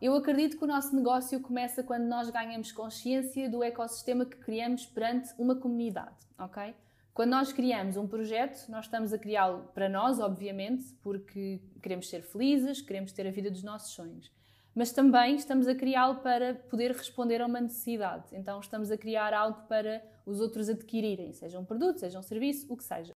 eu 0.00 0.14
acredito 0.14 0.58
que 0.58 0.64
o 0.64 0.66
nosso 0.66 0.94
negócio 0.94 1.40
começa 1.40 1.82
quando 1.82 2.04
nós 2.04 2.28
ganhamos 2.28 2.70
consciência 2.70 3.48
do 3.48 3.62
ecossistema 3.62 4.26
que 4.26 4.36
criamos 4.36 4.84
perante 4.86 5.32
uma 5.38 5.56
comunidade, 5.56 6.16
ok? 6.38 6.74
Quando 7.14 7.30
nós 7.30 7.50
criamos 7.50 7.96
um 7.96 8.06
projeto, 8.06 8.68
nós 8.70 8.84
estamos 8.84 9.10
a 9.10 9.18
criá-lo 9.18 9.70
para 9.72 9.88
nós, 9.88 10.20
obviamente, 10.20 10.84
porque 11.02 11.62
queremos 11.80 12.10
ser 12.10 12.20
felizes, 12.20 12.82
queremos 12.82 13.10
ter 13.10 13.26
a 13.26 13.30
vida 13.30 13.50
dos 13.50 13.62
nossos 13.62 13.94
sonhos. 13.94 14.30
Mas 14.74 14.92
também 14.92 15.36
estamos 15.36 15.66
a 15.66 15.74
criá-lo 15.74 16.16
para 16.16 16.54
poder 16.54 16.92
responder 16.92 17.40
a 17.40 17.46
uma 17.46 17.62
necessidade. 17.62 18.24
Então, 18.32 18.60
estamos 18.60 18.90
a 18.90 18.98
criar 18.98 19.32
algo 19.32 19.62
para 19.66 20.04
os 20.26 20.40
outros 20.42 20.68
adquirirem, 20.68 21.32
seja 21.32 21.58
um 21.58 21.64
produto, 21.64 22.00
seja 22.00 22.18
um 22.18 22.22
serviço, 22.22 22.70
o 22.70 22.76
que 22.76 22.84
seja. 22.84 23.15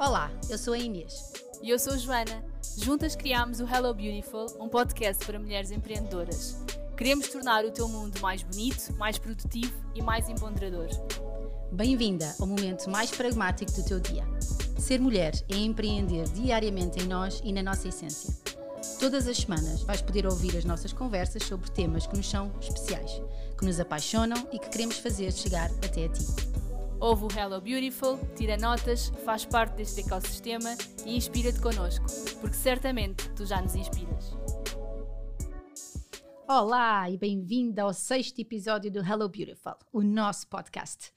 Olá, 0.00 0.30
eu 0.48 0.56
sou 0.56 0.72
a 0.72 0.78
Inês. 0.78 1.30
E 1.62 1.68
eu 1.68 1.78
sou 1.78 1.92
a 1.92 1.96
Joana. 1.98 2.42
Juntas 2.78 3.14
criámos 3.14 3.60
o 3.60 3.64
Hello 3.64 3.92
Beautiful, 3.92 4.46
um 4.58 4.66
podcast 4.66 5.26
para 5.26 5.38
mulheres 5.38 5.70
empreendedoras. 5.70 6.56
Queremos 6.96 7.28
tornar 7.28 7.66
o 7.66 7.70
teu 7.70 7.86
mundo 7.86 8.18
mais 8.18 8.42
bonito, 8.42 8.94
mais 8.96 9.18
produtivo 9.18 9.74
e 9.94 10.00
mais 10.00 10.26
empoderador. 10.30 10.88
Bem-vinda 11.70 12.34
ao 12.40 12.46
momento 12.46 12.88
mais 12.88 13.10
pragmático 13.10 13.72
do 13.72 13.84
teu 13.84 14.00
dia. 14.00 14.24
Ser 14.78 14.98
mulher 14.98 15.34
é 15.50 15.56
empreender 15.58 16.24
diariamente 16.30 17.04
em 17.04 17.06
nós 17.06 17.42
e 17.44 17.52
na 17.52 17.62
nossa 17.62 17.86
essência. 17.86 18.34
Todas 18.98 19.28
as 19.28 19.36
semanas 19.36 19.82
vais 19.82 20.00
poder 20.00 20.24
ouvir 20.24 20.56
as 20.56 20.64
nossas 20.64 20.94
conversas 20.94 21.42
sobre 21.42 21.70
temas 21.72 22.06
que 22.06 22.16
nos 22.16 22.26
são 22.26 22.50
especiais, 22.58 23.20
que 23.58 23.66
nos 23.66 23.78
apaixonam 23.78 24.48
e 24.50 24.58
que 24.58 24.70
queremos 24.70 24.96
fazer 24.96 25.30
chegar 25.30 25.70
até 25.84 26.06
a 26.06 26.08
ti. 26.08 26.49
Ouve 27.00 27.24
o 27.24 27.28
Hello 27.34 27.58
Beautiful, 27.62 28.18
tira 28.36 28.58
notas, 28.58 29.08
faz 29.24 29.46
parte 29.46 29.76
deste 29.76 30.02
ecossistema 30.02 30.76
e 31.06 31.16
inspira-te 31.16 31.58
connosco, 31.58 32.04
porque 32.42 32.54
certamente 32.54 33.26
tu 33.30 33.46
já 33.46 33.62
nos 33.62 33.74
inspiras. 33.74 34.36
Olá 36.46 37.08
e 37.08 37.16
bem-vinda 37.16 37.84
ao 37.84 37.94
sexto 37.94 38.38
episódio 38.38 38.90
do 38.90 38.98
Hello 38.98 39.30
Beautiful, 39.30 39.76
o 39.90 40.02
nosso 40.02 40.46
podcast. 40.48 41.10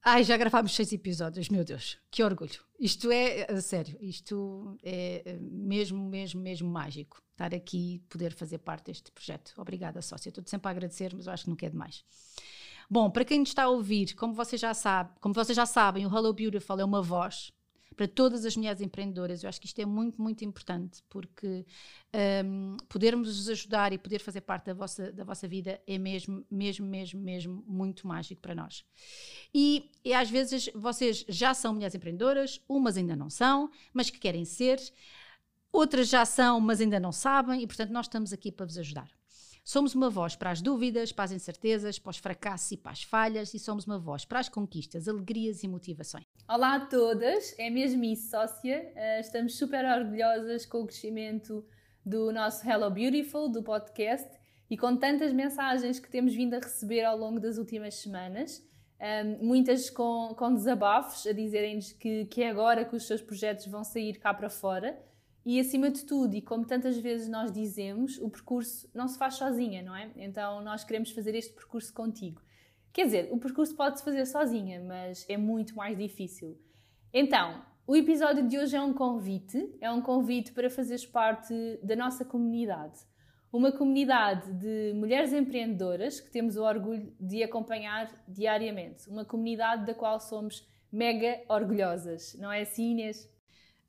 Ai, 0.00 0.22
já 0.22 0.36
gravámos 0.36 0.76
seis 0.76 0.92
episódios, 0.92 1.48
meu 1.48 1.64
Deus, 1.64 1.98
que 2.08 2.22
orgulho. 2.22 2.60
Isto 2.78 3.10
é, 3.10 3.60
sério, 3.60 3.98
isto 4.00 4.78
é 4.80 5.36
mesmo, 5.40 6.08
mesmo, 6.08 6.40
mesmo 6.40 6.70
mágico. 6.70 7.20
Estar 7.32 7.52
aqui, 7.52 8.00
poder 8.08 8.32
fazer 8.32 8.58
parte 8.58 8.86
deste 8.86 9.10
projeto. 9.10 9.54
Obrigada, 9.58 10.00
sócia. 10.02 10.28
Estou 10.28 10.44
sempre 10.46 10.68
a 10.68 10.70
agradecer, 10.70 11.12
mas 11.16 11.26
eu 11.26 11.32
acho 11.32 11.44
que 11.44 11.50
não 11.50 11.56
quer 11.56 11.70
demais. 11.70 12.04
Bom, 12.92 13.08
para 13.08 13.24
quem 13.24 13.44
está 13.44 13.62
a 13.62 13.68
ouvir, 13.68 14.16
como 14.16 14.34
vocês 14.34 14.60
já 14.60 14.74
sabem, 14.74 15.12
como 15.20 15.32
vocês 15.32 15.54
já 15.54 15.64
sabem, 15.64 16.04
o 16.04 16.08
Hello 16.08 16.32
Beautiful 16.32 16.80
é 16.80 16.84
uma 16.84 17.00
voz 17.00 17.52
para 17.94 18.08
todas 18.08 18.44
as 18.44 18.56
mulheres 18.56 18.80
empreendedoras. 18.80 19.44
Eu 19.44 19.48
acho 19.48 19.60
que 19.60 19.68
isto 19.68 19.78
é 19.80 19.86
muito, 19.86 20.20
muito 20.20 20.44
importante, 20.44 21.00
porque 21.08 21.64
um, 22.44 22.76
podermos 22.88 23.36
vos 23.36 23.48
ajudar 23.48 23.92
e 23.92 23.98
poder 23.98 24.18
fazer 24.18 24.40
parte 24.40 24.66
da 24.66 24.74
vossa, 24.74 25.12
da 25.12 25.22
vossa 25.22 25.46
vida 25.46 25.80
é 25.86 25.98
mesmo, 25.98 26.44
mesmo, 26.50 26.84
mesmo, 26.84 27.20
mesmo 27.20 27.64
muito 27.64 28.08
mágico 28.08 28.40
para 28.40 28.56
nós. 28.56 28.84
E, 29.54 29.88
e 30.04 30.12
às 30.12 30.28
vezes 30.28 30.68
vocês 30.74 31.24
já 31.28 31.54
são 31.54 31.74
mulheres 31.74 31.94
empreendedoras, 31.94 32.60
umas 32.68 32.96
ainda 32.96 33.14
não 33.14 33.30
são, 33.30 33.70
mas 33.94 34.10
que 34.10 34.18
querem 34.18 34.44
ser, 34.44 34.80
outras 35.72 36.08
já 36.08 36.24
são, 36.24 36.60
mas 36.60 36.80
ainda 36.80 36.98
não 36.98 37.12
sabem, 37.12 37.62
e 37.62 37.68
portanto 37.68 37.90
nós 37.90 38.06
estamos 38.06 38.32
aqui 38.32 38.50
para 38.50 38.66
vos 38.66 38.76
ajudar. 38.78 39.19
Somos 39.62 39.94
uma 39.94 40.08
voz 40.08 40.34
para 40.34 40.50
as 40.50 40.62
dúvidas, 40.62 41.12
para 41.12 41.26
as 41.26 41.32
incertezas, 41.32 41.98
para 41.98 42.10
os 42.10 42.16
fracassos 42.16 42.72
e 42.72 42.76
para 42.76 42.92
as 42.92 43.02
falhas, 43.02 43.52
e 43.52 43.58
somos 43.58 43.86
uma 43.86 43.98
voz 43.98 44.24
para 44.24 44.40
as 44.40 44.48
conquistas, 44.48 45.06
alegrias 45.06 45.62
e 45.62 45.68
motivações. 45.68 46.24
Olá 46.48 46.76
a 46.76 46.86
todas, 46.86 47.54
é 47.58 47.68
mesmo 47.68 48.02
isso, 48.04 48.30
sócia. 48.30 48.92
Uh, 48.96 49.20
estamos 49.20 49.56
super 49.56 49.84
orgulhosas 49.84 50.64
com 50.64 50.82
o 50.82 50.86
crescimento 50.86 51.64
do 52.04 52.32
nosso 52.32 52.66
Hello 52.68 52.90
Beautiful, 52.90 53.48
do 53.48 53.62
podcast, 53.62 54.30
e 54.68 54.76
com 54.76 54.96
tantas 54.96 55.32
mensagens 55.32 55.98
que 55.98 56.10
temos 56.10 56.34
vindo 56.34 56.54
a 56.54 56.58
receber 56.58 57.04
ao 57.04 57.16
longo 57.16 57.38
das 57.38 57.58
últimas 57.58 57.94
semanas. 57.96 58.62
Um, 58.98 59.04
ehm, 59.04 59.38
muitas 59.42 59.90
com, 59.90 60.34
com 60.36 60.54
desabafos 60.54 61.26
a 61.26 61.32
dizerem-nos 61.32 61.92
que, 61.92 62.24
que 62.26 62.42
é 62.42 62.50
agora 62.50 62.84
que 62.84 62.96
os 62.96 63.06
seus 63.06 63.20
projetos 63.20 63.66
vão 63.66 63.84
sair 63.84 64.18
cá 64.18 64.32
para 64.32 64.48
fora 64.48 64.98
e 65.44 65.58
acima 65.58 65.90
de 65.90 66.04
tudo, 66.04 66.34
e 66.34 66.42
como 66.42 66.66
tantas 66.66 66.98
vezes 66.98 67.28
nós 67.28 67.50
dizemos, 67.50 68.18
o 68.18 68.28
percurso 68.28 68.88
não 68.94 69.08
se 69.08 69.18
faz 69.18 69.34
sozinha, 69.34 69.82
não 69.82 69.96
é? 69.96 70.10
Então 70.16 70.60
nós 70.62 70.84
queremos 70.84 71.10
fazer 71.10 71.34
este 71.34 71.52
percurso 71.52 71.92
contigo. 71.94 72.42
Quer 72.92 73.04
dizer, 73.04 73.28
o 73.32 73.38
percurso 73.38 73.74
pode-se 73.74 74.04
fazer 74.04 74.26
sozinha, 74.26 74.82
mas 74.82 75.24
é 75.28 75.36
muito 75.36 75.74
mais 75.76 75.96
difícil. 75.96 76.58
Então, 77.12 77.64
o 77.86 77.96
episódio 77.96 78.46
de 78.46 78.58
hoje 78.58 78.76
é 78.76 78.80
um 78.80 78.92
convite, 78.92 79.76
é 79.80 79.90
um 79.90 80.02
convite 80.02 80.52
para 80.52 80.68
fazeres 80.68 81.06
parte 81.06 81.54
da 81.82 81.96
nossa 81.96 82.24
comunidade. 82.24 83.00
Uma 83.52 83.72
comunidade 83.72 84.52
de 84.52 84.92
mulheres 84.94 85.32
empreendedoras 85.32 86.20
que 86.20 86.30
temos 86.30 86.56
o 86.56 86.62
orgulho 86.62 87.12
de 87.18 87.42
acompanhar 87.42 88.08
diariamente. 88.28 89.08
Uma 89.08 89.24
comunidade 89.24 89.86
da 89.86 89.94
qual 89.94 90.20
somos 90.20 90.68
mega 90.92 91.42
orgulhosas, 91.48 92.36
não 92.38 92.52
é 92.52 92.60
assim, 92.60 92.92
Inês? 92.92 93.28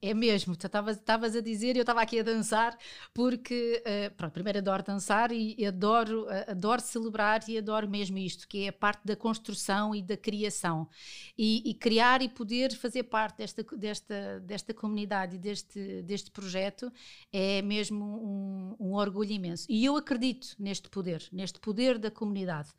É 0.04 0.16
mesmo, 0.16 0.54
estavas 0.56 1.36
a 1.36 1.42
dizer 1.42 1.76
e 1.76 1.78
eu 1.80 1.84
estava 1.84 2.02
aqui 2.02 2.20
a 2.20 2.24
dançar, 2.24 2.76
porque, 3.14 3.84
uh, 3.86 4.16
pronto, 4.16 4.34
primeiro 4.34 4.58
adoro 4.58 4.82
dançar 4.82 5.32
e 5.32 5.64
adoro, 5.64 6.24
uh, 6.24 6.50
adoro 6.50 6.82
celebrar 6.82 7.48
e 7.48 7.56
adoro 7.56 7.88
mesmo 7.88 8.18
isto, 8.18 8.48
que 8.48 8.64
é 8.64 8.70
a 8.70 8.74
parte 8.74 9.02
da 9.06 9.16
construção 9.16 9.94
e 9.94 10.02
da 10.02 10.18
criação. 10.18 10.90
E, 11.38 11.70
e 11.70 11.76
criar 11.76 12.24
e 12.24 12.28
poder 12.28 12.76
fazer 12.76 13.04
parte 13.04 13.38
desta, 13.38 13.64
desta, 13.78 14.40
desta 14.40 14.74
comunidade 14.74 15.36
e 15.36 15.40
deste, 15.40 16.02
deste 16.02 16.32
projeto 16.32 16.92
é 17.32 17.62
mesmo 17.62 18.04
um, 18.04 18.88
um, 18.88 18.94
orgulho 18.94 19.32
imenso. 19.32 19.68
E 19.70 19.86
eu 19.86 19.96
acredito 19.96 20.56
neste 20.58 20.90
poder, 20.90 21.24
neste 21.32 21.60
poder 21.60 22.00
da 22.00 22.10
comunidade. 22.10 22.70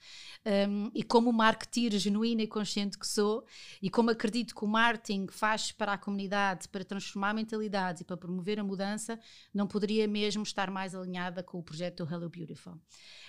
Um, 0.69 0.91
e 0.93 1.05
como 1.05 1.32
marketeer 1.32 1.93
genuína 1.99 2.43
e 2.43 2.49
consciente 2.49 2.99
que 2.99 3.06
sou, 3.06 3.47
e 3.81 3.88
como 3.88 4.11
acredito 4.11 4.56
que 4.56 4.65
o 4.65 4.69
marketing 4.69 5.28
faz 5.31 5.71
para 5.71 5.93
a 5.93 5.99
comunidade, 5.99 6.69
para 6.69 6.84
transformar 6.84 7.12
transformar 7.12 7.34
mentalidades 7.34 8.00
e 8.00 8.05
para 8.05 8.17
promover 8.17 8.59
a 8.59 8.65
mudança, 8.65 9.19
não 9.53 9.67
poderia 9.67 10.09
mesmo 10.09 10.43
estar 10.43 10.71
mais 10.71 10.95
alinhada 10.95 11.43
com 11.43 11.59
o 11.59 11.62
projeto 11.62 12.05
do 12.05 12.12
Hello 12.12 12.28
Beautiful. 12.28 12.78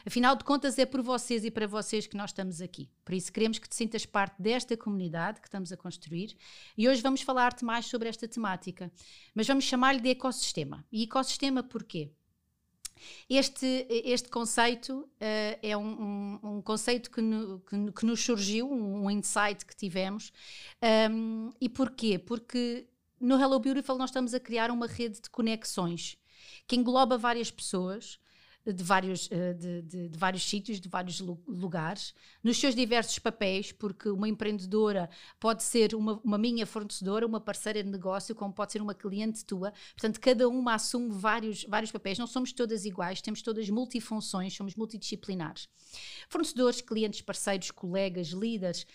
Afinal 0.05 0.35
de 0.35 0.44
contas, 0.44 0.79
é 0.79 0.85
por 0.85 1.01
vocês 1.01 1.44
e 1.44 1.51
para 1.51 1.67
vocês 1.67 2.07
que 2.07 2.16
nós 2.16 2.29
estamos 2.29 2.61
aqui. 2.61 2.89
Por 3.03 3.13
isso, 3.13 3.31
queremos 3.31 3.59
que 3.59 3.67
te 3.67 3.75
sintas 3.75 4.05
parte 4.05 4.41
desta 4.41 4.77
comunidade 4.77 5.41
que 5.41 5.47
estamos 5.47 5.71
a 5.71 5.77
construir 5.77 6.35
e 6.77 6.88
hoje 6.88 7.01
vamos 7.01 7.21
falar-te 7.21 7.66
mais 7.66 7.85
sobre 7.85 8.07
esta 8.07 8.27
temática. 8.27 8.91
Mas 9.35 9.47
vamos 9.47 9.66
chamar-lhe 9.66 10.00
de 10.00 10.09
ecossistema. 10.09 10.85
E 10.91 11.03
ecossistema 11.03 11.61
porquê? 11.61 12.11
Este, 13.29 13.85
este 13.89 14.29
conceito 14.29 15.00
uh, 15.00 15.59
é 15.61 15.75
um, 15.75 15.81
um, 15.83 16.39
um, 16.44 16.61
conceito 16.61 17.09
que, 17.09 17.21
no, 17.21 17.59
que, 17.59 17.91
que, 17.91 18.05
nos 18.05 18.23
surgiu, 18.23 18.71
um, 18.71 19.09
insight 19.09 19.65
que 19.65 19.75
tivemos. 19.75 20.31
Um, 21.11 21.51
e 21.59 21.69
porquê? 21.69 22.19
Porque 22.19 22.88
no 23.23 23.39
Hello 23.41 23.57
Beautiful 23.57 23.97
nós 23.97 24.09
estamos 24.09 24.34
a 24.34 24.39
criar 24.39 24.69
uma 24.69 24.85
rede 24.85 25.22
de 25.22 25.29
conexões 25.29 26.17
que 26.67 26.75
engloba 26.75 27.17
várias 27.17 27.50
pessoas 27.50 28.19
de 28.66 28.84
vários, 28.84 29.29
eh, 29.29 29.53
de, 29.53 29.81
de, 29.81 30.09
de, 30.09 30.17
vários 30.17 30.44
sítios, 30.44 30.79
de 30.79 30.88
vários 30.88 31.19
lugares, 31.19 32.13
nos 32.41 32.57
seus 32.57 32.73
diversos 32.73 33.19
papéis, 33.19 33.73
porque 33.73 34.07
uma 34.07 34.28
empreendedora 34.28 35.09
pode 35.38 35.63
ser 35.63 35.94
uma, 35.94 36.19
uma 36.23 36.38
minha 36.38 36.66
fornecedora, 36.66 37.28
uma 37.28 37.41
parceira 37.41 37.83
de 37.83 37.89
negócio, 37.89 38.33
como 38.33 38.53
pode 38.53 38.72
ser 38.72 38.81
uma 38.81 38.94
cliente 38.94 39.44
tua. 39.44 39.73
Portanto, 39.94 40.19
cada 40.22 40.47
uma 40.47 40.75
assume 40.75 41.09
vários, 41.12 41.66
vários 41.66 41.91
papéis. 41.91 42.17
Não 42.17 42.28
somos 42.28 42.53
todas 42.53 42.85
iguais, 42.85 43.22
temos 43.22 43.41
todas 43.41 43.69
multifunções, 43.69 44.56
somos 44.56 44.75
multidisciplinares. 44.75 45.67
Fornecedores, 46.29 46.79
clientes, 46.79 47.19
parceiros, 47.19 47.69
colegas, 47.69 48.29
líderes 48.29 48.88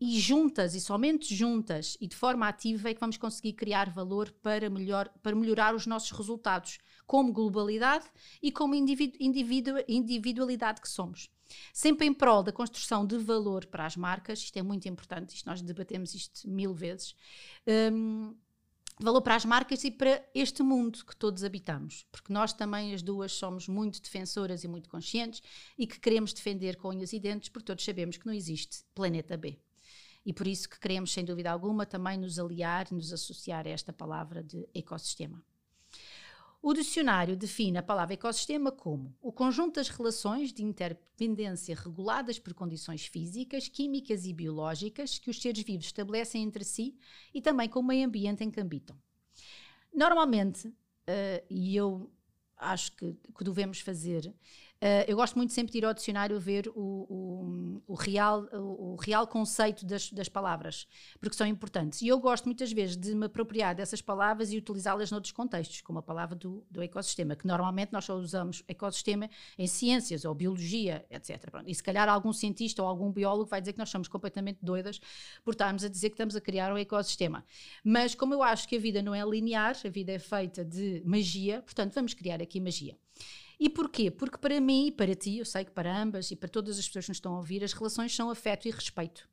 e 0.00 0.18
juntas, 0.18 0.74
e 0.74 0.80
somente 0.80 1.34
juntas 1.34 1.98
e 2.00 2.06
de 2.06 2.16
forma 2.16 2.48
ativa, 2.48 2.88
é 2.88 2.94
que 2.94 3.00
vamos 3.00 3.18
conseguir 3.18 3.52
criar 3.52 3.90
valor 3.90 4.32
para, 4.40 4.70
melhor, 4.70 5.10
para 5.22 5.36
melhorar 5.36 5.74
os 5.74 5.86
nossos 5.86 6.10
resultados, 6.10 6.78
como 7.06 7.32
globalidade 7.32 8.06
e 8.42 8.50
como 8.50 8.74
individu, 8.74 9.16
individu, 9.20 9.72
individualidade 9.86 10.80
que 10.80 10.88
somos. 10.88 11.28
Sempre 11.72 12.06
em 12.06 12.14
prol 12.14 12.42
da 12.42 12.52
construção 12.52 13.04
de 13.04 13.18
valor 13.18 13.66
para 13.66 13.84
as 13.84 13.96
marcas, 13.96 14.38
isto 14.38 14.56
é 14.56 14.62
muito 14.62 14.88
importante, 14.88 15.34
isto 15.34 15.46
nós 15.46 15.60
debatemos 15.60 16.14
isto 16.14 16.48
mil 16.48 16.72
vezes. 16.72 17.14
Um, 17.92 18.34
valor 18.98 19.20
para 19.20 19.34
as 19.34 19.44
marcas 19.44 19.82
e 19.84 19.90
para 19.90 20.24
este 20.34 20.62
mundo 20.62 21.04
que 21.04 21.16
todos 21.16 21.42
habitamos, 21.42 22.06
porque 22.12 22.32
nós 22.32 22.52
também 22.52 22.94
as 22.94 23.02
duas 23.02 23.32
somos 23.32 23.66
muito 23.66 24.00
defensoras 24.00 24.62
e 24.62 24.68
muito 24.68 24.88
conscientes 24.88 25.42
e 25.76 25.86
que 25.86 25.98
queremos 25.98 26.32
defender 26.32 26.76
com 26.76 26.88
unhas 26.88 27.12
e 27.12 27.18
dentes, 27.18 27.48
porque 27.48 27.66
todos 27.66 27.84
sabemos 27.84 28.16
que 28.16 28.26
não 28.26 28.32
existe 28.32 28.84
planeta 28.94 29.36
B 29.36 29.58
e 30.24 30.32
por 30.32 30.46
isso 30.46 30.68
que 30.68 30.78
queremos, 30.78 31.12
sem 31.12 31.24
dúvida 31.24 31.50
alguma, 31.50 31.86
também 31.86 32.18
nos 32.18 32.38
aliar, 32.38 32.90
nos 32.92 33.12
associar 33.12 33.66
a 33.66 33.70
esta 33.70 33.92
palavra 33.92 34.42
de 34.42 34.68
ecossistema. 34.74 35.42
O 36.62 36.74
dicionário 36.74 37.34
define 37.38 37.78
a 37.78 37.82
palavra 37.82 38.12
ecossistema 38.12 38.70
como 38.70 39.16
o 39.22 39.32
conjunto 39.32 39.76
das 39.76 39.88
relações 39.88 40.52
de 40.52 40.62
interdependência 40.62 41.74
reguladas 41.74 42.38
por 42.38 42.52
condições 42.52 43.06
físicas, 43.06 43.66
químicas 43.66 44.26
e 44.26 44.32
biológicas 44.34 45.18
que 45.18 45.30
os 45.30 45.40
seres 45.40 45.64
vivos 45.64 45.86
estabelecem 45.86 46.42
entre 46.42 46.62
si 46.62 46.98
e 47.32 47.40
também 47.40 47.66
com 47.66 47.80
o 47.80 47.82
meio 47.82 48.06
ambiente 48.06 48.44
em 48.44 48.50
que 48.50 48.60
habitam. 48.60 48.94
Normalmente, 49.92 50.68
uh, 50.68 51.46
e 51.48 51.74
eu 51.74 52.12
acho 52.58 52.94
que, 52.94 53.14
que 53.14 53.44
devemos 53.44 53.80
fazer, 53.80 54.30
Uh, 54.82 55.04
eu 55.06 55.14
gosto 55.14 55.36
muito 55.36 55.52
sempre 55.52 55.72
de 55.72 55.78
ir 55.78 55.84
ao 55.84 55.92
dicionário 55.92 56.40
ver 56.40 56.66
o, 56.68 56.72
o, 56.74 57.82
o 57.86 57.94
real, 57.94 58.48
o, 58.50 58.92
o, 58.92 58.96
real 58.96 59.26
conceito 59.26 59.84
das, 59.84 60.10
das, 60.10 60.26
palavras, 60.26 60.88
porque 61.20 61.36
são 61.36 61.46
importantes. 61.46 62.00
E 62.00 62.08
eu 62.08 62.18
gosto 62.18 62.46
muitas 62.46 62.72
vezes 62.72 62.96
de 62.96 63.14
me 63.14 63.26
apropriar 63.26 63.74
dessas 63.74 64.00
palavras 64.00 64.50
e 64.50 64.56
utilizá-las 64.56 65.10
noutros 65.10 65.32
contextos, 65.32 65.82
como 65.82 65.98
a 65.98 66.02
palavra 66.02 66.34
do, 66.34 66.64
do, 66.70 66.82
ecossistema, 66.82 67.36
que 67.36 67.46
normalmente 67.46 67.92
nós 67.92 68.06
só 68.06 68.14
usamos 68.14 68.64
ecossistema 68.66 69.28
em 69.58 69.66
ciências 69.66 70.24
ou 70.24 70.34
biologia, 70.34 71.04
etc. 71.10 71.50
Pronto. 71.50 71.68
E 71.68 71.74
se 71.74 71.82
calhar 71.82 72.08
algum 72.08 72.32
cientista 72.32 72.82
ou 72.82 72.88
algum 72.88 73.12
biólogo 73.12 73.50
vai 73.50 73.60
dizer 73.60 73.74
que 73.74 73.78
nós 73.78 73.90
somos 73.90 74.08
completamente 74.08 74.60
doidas 74.62 74.98
por 75.44 75.50
estarmos 75.50 75.84
a 75.84 75.88
dizer 75.88 76.08
que 76.08 76.14
estamos 76.14 76.34
a 76.36 76.40
criar 76.40 76.72
um 76.72 76.78
ecossistema. 76.78 77.44
Mas 77.84 78.14
como 78.14 78.32
eu 78.32 78.42
acho 78.42 78.66
que 78.66 78.76
a 78.76 78.80
vida 78.80 79.02
não 79.02 79.14
é 79.14 79.22
linear, 79.26 79.76
a 79.84 79.88
vida 79.90 80.12
é 80.12 80.18
feita 80.18 80.64
de 80.64 81.02
magia, 81.04 81.60
portanto 81.60 81.92
vamos 81.92 82.14
criar 82.14 82.40
aqui 82.40 82.58
magia. 82.58 82.96
E 83.58 83.68
porquê? 83.68 84.10
Porque 84.10 84.38
para 84.38 84.58
mim 84.58 84.86
e 84.86 84.92
para 84.92 85.14
ti, 85.14 85.36
eu 85.36 85.44
sei 85.44 85.66
que 85.66 85.70
para 85.70 86.00
ambas 86.00 86.30
e 86.30 86.36
para 86.36 86.48
todas 86.48 86.78
as 86.78 86.86
pessoas 86.86 87.04
que 87.04 87.10
nos 87.10 87.18
estão 87.18 87.34
a 87.34 87.36
ouvir, 87.36 87.62
as 87.62 87.74
relações 87.74 88.14
são 88.14 88.30
afeto 88.30 88.66
e 88.66 88.70
respeito. 88.70 89.28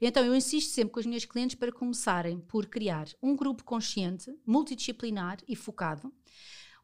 Então 0.00 0.22
eu 0.24 0.34
insisto 0.34 0.70
sempre 0.70 0.92
com 0.92 1.00
os 1.00 1.06
meus 1.06 1.24
clientes 1.24 1.56
para 1.56 1.72
começarem 1.72 2.38
por 2.40 2.66
criar 2.66 3.08
um 3.22 3.34
grupo 3.34 3.64
consciente, 3.64 4.30
multidisciplinar 4.44 5.38
e 5.48 5.56
focado, 5.56 6.12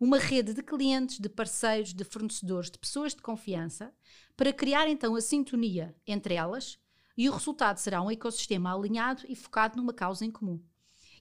uma 0.00 0.18
rede 0.18 0.54
de 0.54 0.62
clientes, 0.62 1.18
de 1.18 1.28
parceiros, 1.28 1.92
de 1.92 2.04
fornecedores, 2.04 2.70
de 2.70 2.78
pessoas 2.78 3.14
de 3.14 3.20
confiança, 3.20 3.92
para 4.36 4.52
criar 4.52 4.88
então 4.88 5.14
a 5.14 5.20
sintonia 5.20 5.94
entre 6.06 6.34
elas 6.34 6.78
e 7.16 7.28
o 7.28 7.32
resultado 7.32 7.78
será 7.78 8.02
um 8.02 8.10
ecossistema 8.10 8.74
alinhado 8.74 9.22
e 9.28 9.34
focado 9.34 9.76
numa 9.76 9.92
causa 9.92 10.24
em 10.24 10.30
comum. 10.30 10.62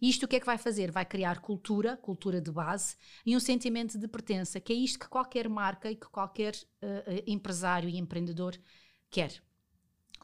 Isto 0.01 0.24
o 0.24 0.27
que 0.27 0.36
é 0.36 0.39
que 0.39 0.45
vai 0.45 0.57
fazer? 0.57 0.92
Vai 0.92 1.06
criar 1.06 1.39
cultura, 1.39 1.97
cultura 1.97 2.42
de 2.42 2.51
base 2.51 2.95
e 3.25 3.36
um 3.36 3.39
sentimento 3.39 3.97
de 3.97 4.07
pertença, 4.07 4.59
que 4.59 4.74
é 4.74 4.75
isto 4.75 5.00
que 5.00 5.07
qualquer 5.07 5.47
marca 5.50 5.89
e 5.89 5.95
que 5.95 6.07
qualquer 6.07 6.56
uh, 6.56 7.24
empresário 7.25 7.89
e 7.89 7.97
empreendedor 7.97 8.57
quer. 9.09 9.42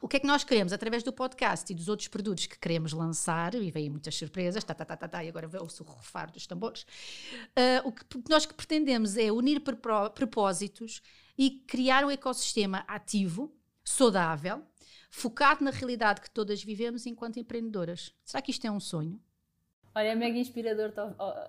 O 0.02 0.08
que 0.08 0.16
é 0.16 0.20
que 0.20 0.26
nós 0.26 0.42
queremos 0.42 0.72
através 0.72 1.04
do 1.04 1.12
podcast 1.12 1.72
e 1.72 1.76
dos 1.76 1.88
outros 1.88 2.08
produtos 2.08 2.46
que 2.46 2.58
queremos 2.58 2.92
lançar, 2.92 3.54
e 3.54 3.70
vêm 3.70 3.88
muitas 3.88 4.16
surpresas, 4.16 4.64
tá, 4.64 4.74
tá, 4.74 4.84
tá, 4.84 4.96
tá, 4.96 5.06
tá 5.06 5.24
e 5.24 5.28
agora 5.28 5.48
ouço 5.60 5.84
o 5.84 5.86
rufar 5.86 6.28
dos 6.32 6.44
tambores. 6.44 6.82
Uh, 7.56 7.86
o 7.86 7.92
que 7.92 8.04
nós 8.28 8.44
que 8.44 8.52
pretendemos 8.52 9.16
é 9.16 9.30
unir 9.30 9.60
propósitos 9.60 11.00
e 11.38 11.50
criar 11.68 12.04
um 12.04 12.10
ecossistema 12.10 12.84
ativo, 12.88 13.54
saudável, 13.84 14.66
focado 15.08 15.62
na 15.62 15.70
realidade 15.70 16.20
que 16.20 16.30
todas 16.30 16.64
vivemos 16.64 17.06
enquanto 17.06 17.38
empreendedoras. 17.38 18.12
Será 18.24 18.42
que 18.42 18.50
isto 18.50 18.66
é 18.66 18.70
um 18.72 18.80
sonho? 18.80 19.20
Olha, 19.94 20.08
é 20.08 20.14
mega 20.14 20.38
inspirador 20.38 20.90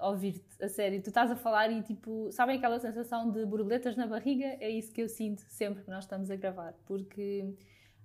ouvir-te, 0.02 0.62
a 0.62 0.68
sério. 0.68 1.02
Tu 1.02 1.08
estás 1.08 1.32
a 1.32 1.36
falar 1.36 1.72
e, 1.72 1.82
tipo, 1.82 2.30
sabem 2.32 2.58
aquela 2.58 2.78
sensação 2.78 3.32
de 3.32 3.46
borboletas 3.46 3.96
na 3.96 4.06
barriga? 4.06 4.46
É 4.60 4.70
isso 4.70 4.92
que 4.92 5.02
eu 5.02 5.08
sinto 5.08 5.42
sempre 5.48 5.84
que 5.84 5.90
nós 5.90 6.04
estamos 6.04 6.30
a 6.30 6.36
gravar. 6.36 6.74
Porque 6.86 7.56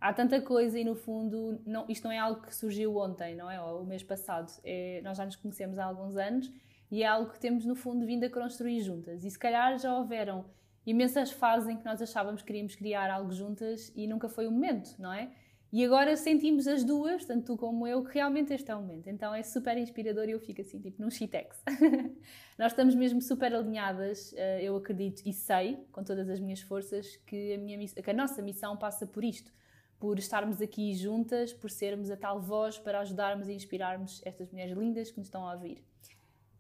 há 0.01 0.13
tanta 0.13 0.41
coisa 0.41 0.79
e, 0.79 0.85
no 0.85 0.95
fundo, 0.95 1.61
não, 1.67 1.85
isto 1.89 2.05
não 2.05 2.13
é 2.13 2.19
algo 2.19 2.43
que 2.43 2.55
surgiu 2.55 2.97
ontem, 2.97 3.35
não 3.35 3.51
é? 3.51 3.61
Ou 3.61 3.83
o 3.83 3.87
mês 3.87 4.05
passado. 4.05 4.53
É, 4.63 5.01
nós 5.03 5.17
já 5.19 5.25
nos 5.25 5.35
conhecemos 5.35 5.77
há 5.77 5.85
alguns 5.85 6.17
anos 6.17 6.53
e 6.89 7.03
é 7.03 7.07
algo 7.07 7.33
que 7.33 7.41
temos, 7.41 7.65
no 7.65 7.75
fundo, 7.75 8.07
vindo 8.07 8.25
a 8.25 8.31
construir 8.31 8.81
juntas. 8.81 9.25
E 9.25 9.31
se 9.31 9.39
calhar 9.39 9.77
já 9.77 9.93
houveram 9.93 10.45
imensas 10.87 11.33
fases 11.33 11.69
em 11.69 11.77
que 11.77 11.85
nós 11.85 12.01
achávamos 12.01 12.43
que 12.43 12.47
queríamos 12.47 12.77
criar 12.77 13.11
algo 13.11 13.33
juntas 13.33 13.93
e 13.97 14.07
nunca 14.07 14.29
foi 14.29 14.47
o 14.47 14.53
momento, 14.53 14.95
não 15.01 15.13
é? 15.13 15.33
E 15.71 15.85
agora 15.85 16.17
sentimos 16.17 16.67
as 16.67 16.83
duas, 16.83 17.27
tanto 17.27 17.45
tu 17.45 17.57
como 17.59 17.87
eu, 17.87 18.03
que 18.03 18.15
realmente 18.15 18.55
este 18.55 18.71
é 18.71 18.75
o 18.75 18.81
momento. 18.81 19.09
Então 19.09 19.35
é 19.35 19.43
super 19.43 19.77
inspirador 19.77 20.27
e 20.27 20.33
eu 20.33 20.41
fico 20.41 20.63
assim, 20.63 20.81
tipo, 20.81 21.01
num 21.01 21.11
shitex. 21.11 21.63
Nós 22.59 22.73
estamos 22.73 22.95
mesmo 22.95 23.21
super 23.21 23.55
alinhadas, 23.55 24.33
eh, 24.35 24.63
eu 24.63 24.75
acredito 24.77 25.23
e 25.27 25.33
sei, 25.33 25.77
com 25.93 26.03
todas 26.03 26.29
as 26.31 26.41
minhas 26.41 26.63
forças, 26.63 27.17
que 27.27 27.55
a, 27.55 27.59
minha, 27.59 27.87
que 27.87 28.11
a 28.11 28.15
nossa 28.15 28.41
missão 28.41 28.79
passa 28.79 29.07
por 29.07 29.23
isto. 29.23 29.53
Por 30.01 30.19
estarmos 30.19 30.63
aqui 30.63 30.95
juntas, 30.95 31.53
por 31.53 31.71
sermos 31.71 32.11
a 32.11 32.17
tal 32.17 32.41
voz 32.41 32.79
para 32.79 33.01
ajudarmos 33.01 33.49
e 33.49 33.53
inspirarmos 33.53 34.23
estas 34.25 34.51
mulheres 34.51 34.77
lindas 34.77 35.11
que 35.11 35.19
nos 35.19 35.27
estão 35.27 35.47
a 35.47 35.53
ouvir. 35.53 35.85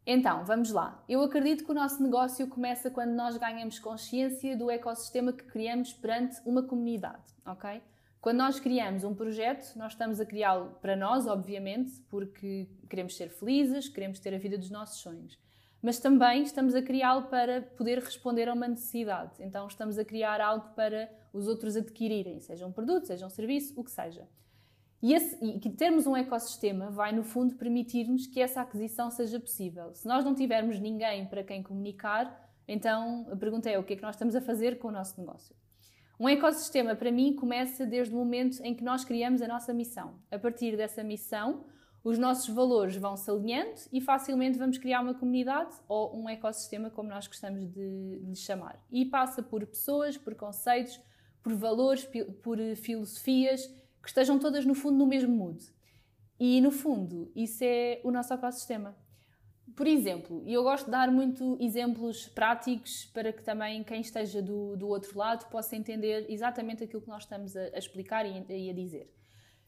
Então, 0.05 0.45
vamos 0.45 0.71
lá. 0.71 1.03
Eu 1.09 1.23
acredito 1.23 1.65
que 1.65 1.71
o 1.71 1.75
nosso 1.75 2.03
negócio 2.03 2.47
começa 2.49 2.91
quando 2.91 3.13
nós 3.13 3.37
ganhamos 3.39 3.79
consciência 3.79 4.57
do 4.57 4.71
ecossistema 4.71 5.33
que 5.33 5.45
criamos 5.45 5.93
perante 5.95 6.41
uma 6.45 6.63
comunidade, 6.63 7.35
ok? 7.47 7.81
Quando 8.21 8.39
nós 8.39 8.59
criamos 8.59 9.05
um 9.05 9.15
projeto, 9.15 9.77
nós 9.77 9.93
estamos 9.93 10.21
a 10.21 10.27
criá-lo 10.27 10.77
para 10.83 10.97
nós, 10.97 11.27
obviamente, 11.27 12.01
porque 12.09 12.69
queremos 12.89 13.17
ser 13.17 13.31
felizes, 13.31 13.89
queremos 13.89 14.19
ter 14.19 14.35
a 14.35 14.39
vida 14.39 14.59
dos 14.59 14.71
nossos 14.71 15.01
sonhos. 15.01 15.39
Mas 15.81 16.01
também 16.01 16.43
estamos 16.43 16.75
a 16.75 16.83
criá-lo 16.83 17.29
para 17.29 17.63
poder 17.63 18.01
responder 18.01 18.49
a 18.49 18.55
uma 18.55 18.67
necessidade. 18.67 19.33
Então, 19.39 19.69
estamos 19.69 19.97
a 19.99 20.05
criar 20.05 20.41
algo 20.41 20.71
para 20.75 21.09
os 21.33 21.47
outros 21.47 21.77
adquirirem, 21.77 22.41
seja 22.41 22.67
um 22.67 22.73
produto, 22.73 23.07
seja 23.07 23.25
um 23.25 23.31
serviço, 23.31 23.81
o 23.81 23.85
que 23.85 23.91
seja. 23.91 24.27
E, 25.01 25.15
esse, 25.15 25.39
e 25.45 25.71
termos 25.71 26.09
um 26.09 26.17
ecossistema 26.17 26.91
vai, 26.91 27.13
no 27.13 27.23
fundo, 27.23 27.55
permitir-nos 27.55 28.27
que 28.27 28.41
essa 28.41 28.63
aquisição 28.63 29.13
seja 29.13 29.39
possível. 29.39 29.95
Se 29.95 30.09
nós 30.09 30.25
não 30.25 30.35
tivermos 30.35 30.81
ninguém 30.81 31.27
para 31.27 31.45
quem 31.45 31.63
comunicar, 31.63 32.51
então 32.67 33.29
a 33.31 33.37
pergunta 33.37 33.71
é 33.71 33.79
o 33.79 33.85
que 33.85 33.93
é 33.93 33.97
que 33.97 34.03
nós 34.03 34.17
estamos 34.17 34.35
a 34.35 34.41
fazer 34.41 34.81
com 34.81 34.89
o 34.89 34.93
nosso 34.93 35.21
negócio? 35.21 35.55
Um 36.19 36.29
ecossistema, 36.29 36.97
para 36.97 37.13
mim, 37.13 37.33
começa 37.33 37.87
desde 37.87 38.13
o 38.13 38.19
momento 38.19 38.61
em 38.65 38.75
que 38.75 38.83
nós 38.83 39.05
criamos 39.05 39.41
a 39.41 39.47
nossa 39.47 39.73
missão. 39.73 40.19
A 40.31 40.39
partir 40.39 40.77
dessa 40.77 41.05
missão, 41.05 41.65
os 42.03 42.19
nossos 42.19 42.53
valores 42.53 42.97
vão 42.97 43.17
se 43.17 43.31
alinhando 43.31 43.81
e 43.93 44.01
facilmente 44.01 44.59
vamos 44.59 44.79
criar 44.79 45.01
uma 45.01 45.15
comunidade 45.15 45.77
ou 45.87 46.17
um 46.19 46.29
ecossistema, 46.29 46.91
como 46.91 47.09
nós 47.09 47.29
gostamos 47.29 47.71
de, 47.71 48.21
de 48.21 48.37
chamar. 48.37 48.85
E 48.91 49.05
passa 49.05 49.43
por 49.43 49.65
pessoas, 49.65 50.17
por 50.17 50.35
conceitos, 50.35 51.01
por 51.41 51.55
valores, 51.55 52.09
por 52.43 52.59
filosofias 52.77 53.67
que 54.03 54.09
estejam 54.09 54.39
todas, 54.39 54.65
no 54.65 54.75
fundo, 54.75 54.99
no 54.99 55.07
mesmo 55.07 55.35
mood. 55.35 55.63
E, 56.41 56.61
no 56.61 56.71
fundo, 56.71 57.31
isso 57.35 57.63
é 57.63 58.01
o 58.03 58.11
nosso 58.11 58.33
ecossistema. 58.33 58.97
Por 59.79 59.87
exemplo, 59.87 60.43
e 60.45 60.53
eu 60.53 60.65
gosto 60.65 60.87
de 60.87 60.91
dar 60.91 61.09
muito 61.09 61.57
exemplos 61.61 62.27
práticos 62.27 63.05
para 63.15 63.33
que 63.33 63.45
também 63.45 63.85
quem 63.85 64.01
esteja 64.01 64.43
do, 64.43 64.77
do 64.77 64.89
outro 64.89 65.17
lado 65.17 65.49
possa 65.51 65.77
entender 65.77 66.27
exatamente 66.29 66.83
aquilo 66.83 67.01
que 67.01 67.07
nós 67.07 67.23
estamos 67.23 67.57
a, 67.57 67.61
a 67.61 67.79
explicar 67.79 68.27
e, 68.27 68.45
e 68.49 68.71
a 68.71 68.73
dizer. 68.73 69.09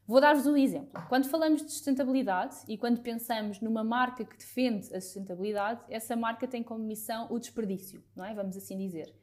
Vou 0.04 0.20
dar-vos 0.20 0.48
um 0.48 0.56
exemplo. 0.56 1.00
Quando 1.08 1.28
falamos 1.28 1.64
de 1.64 1.70
sustentabilidade 1.70 2.56
e 2.66 2.76
quando 2.76 3.00
pensamos 3.00 3.60
numa 3.60 3.84
marca 3.84 4.24
que 4.24 4.36
defende 4.36 4.92
a 4.92 5.00
sustentabilidade, 5.00 5.84
essa 5.88 6.16
marca 6.16 6.48
tem 6.48 6.60
como 6.60 6.82
missão 6.82 7.28
o 7.30 7.38
desperdício, 7.38 8.02
não 8.16 8.24
é? 8.24 8.34
Vamos 8.34 8.56
assim 8.56 8.76
dizer. 8.76 9.14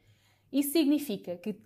Isso 0.50 0.72
significa 0.72 1.36
que, 1.36 1.60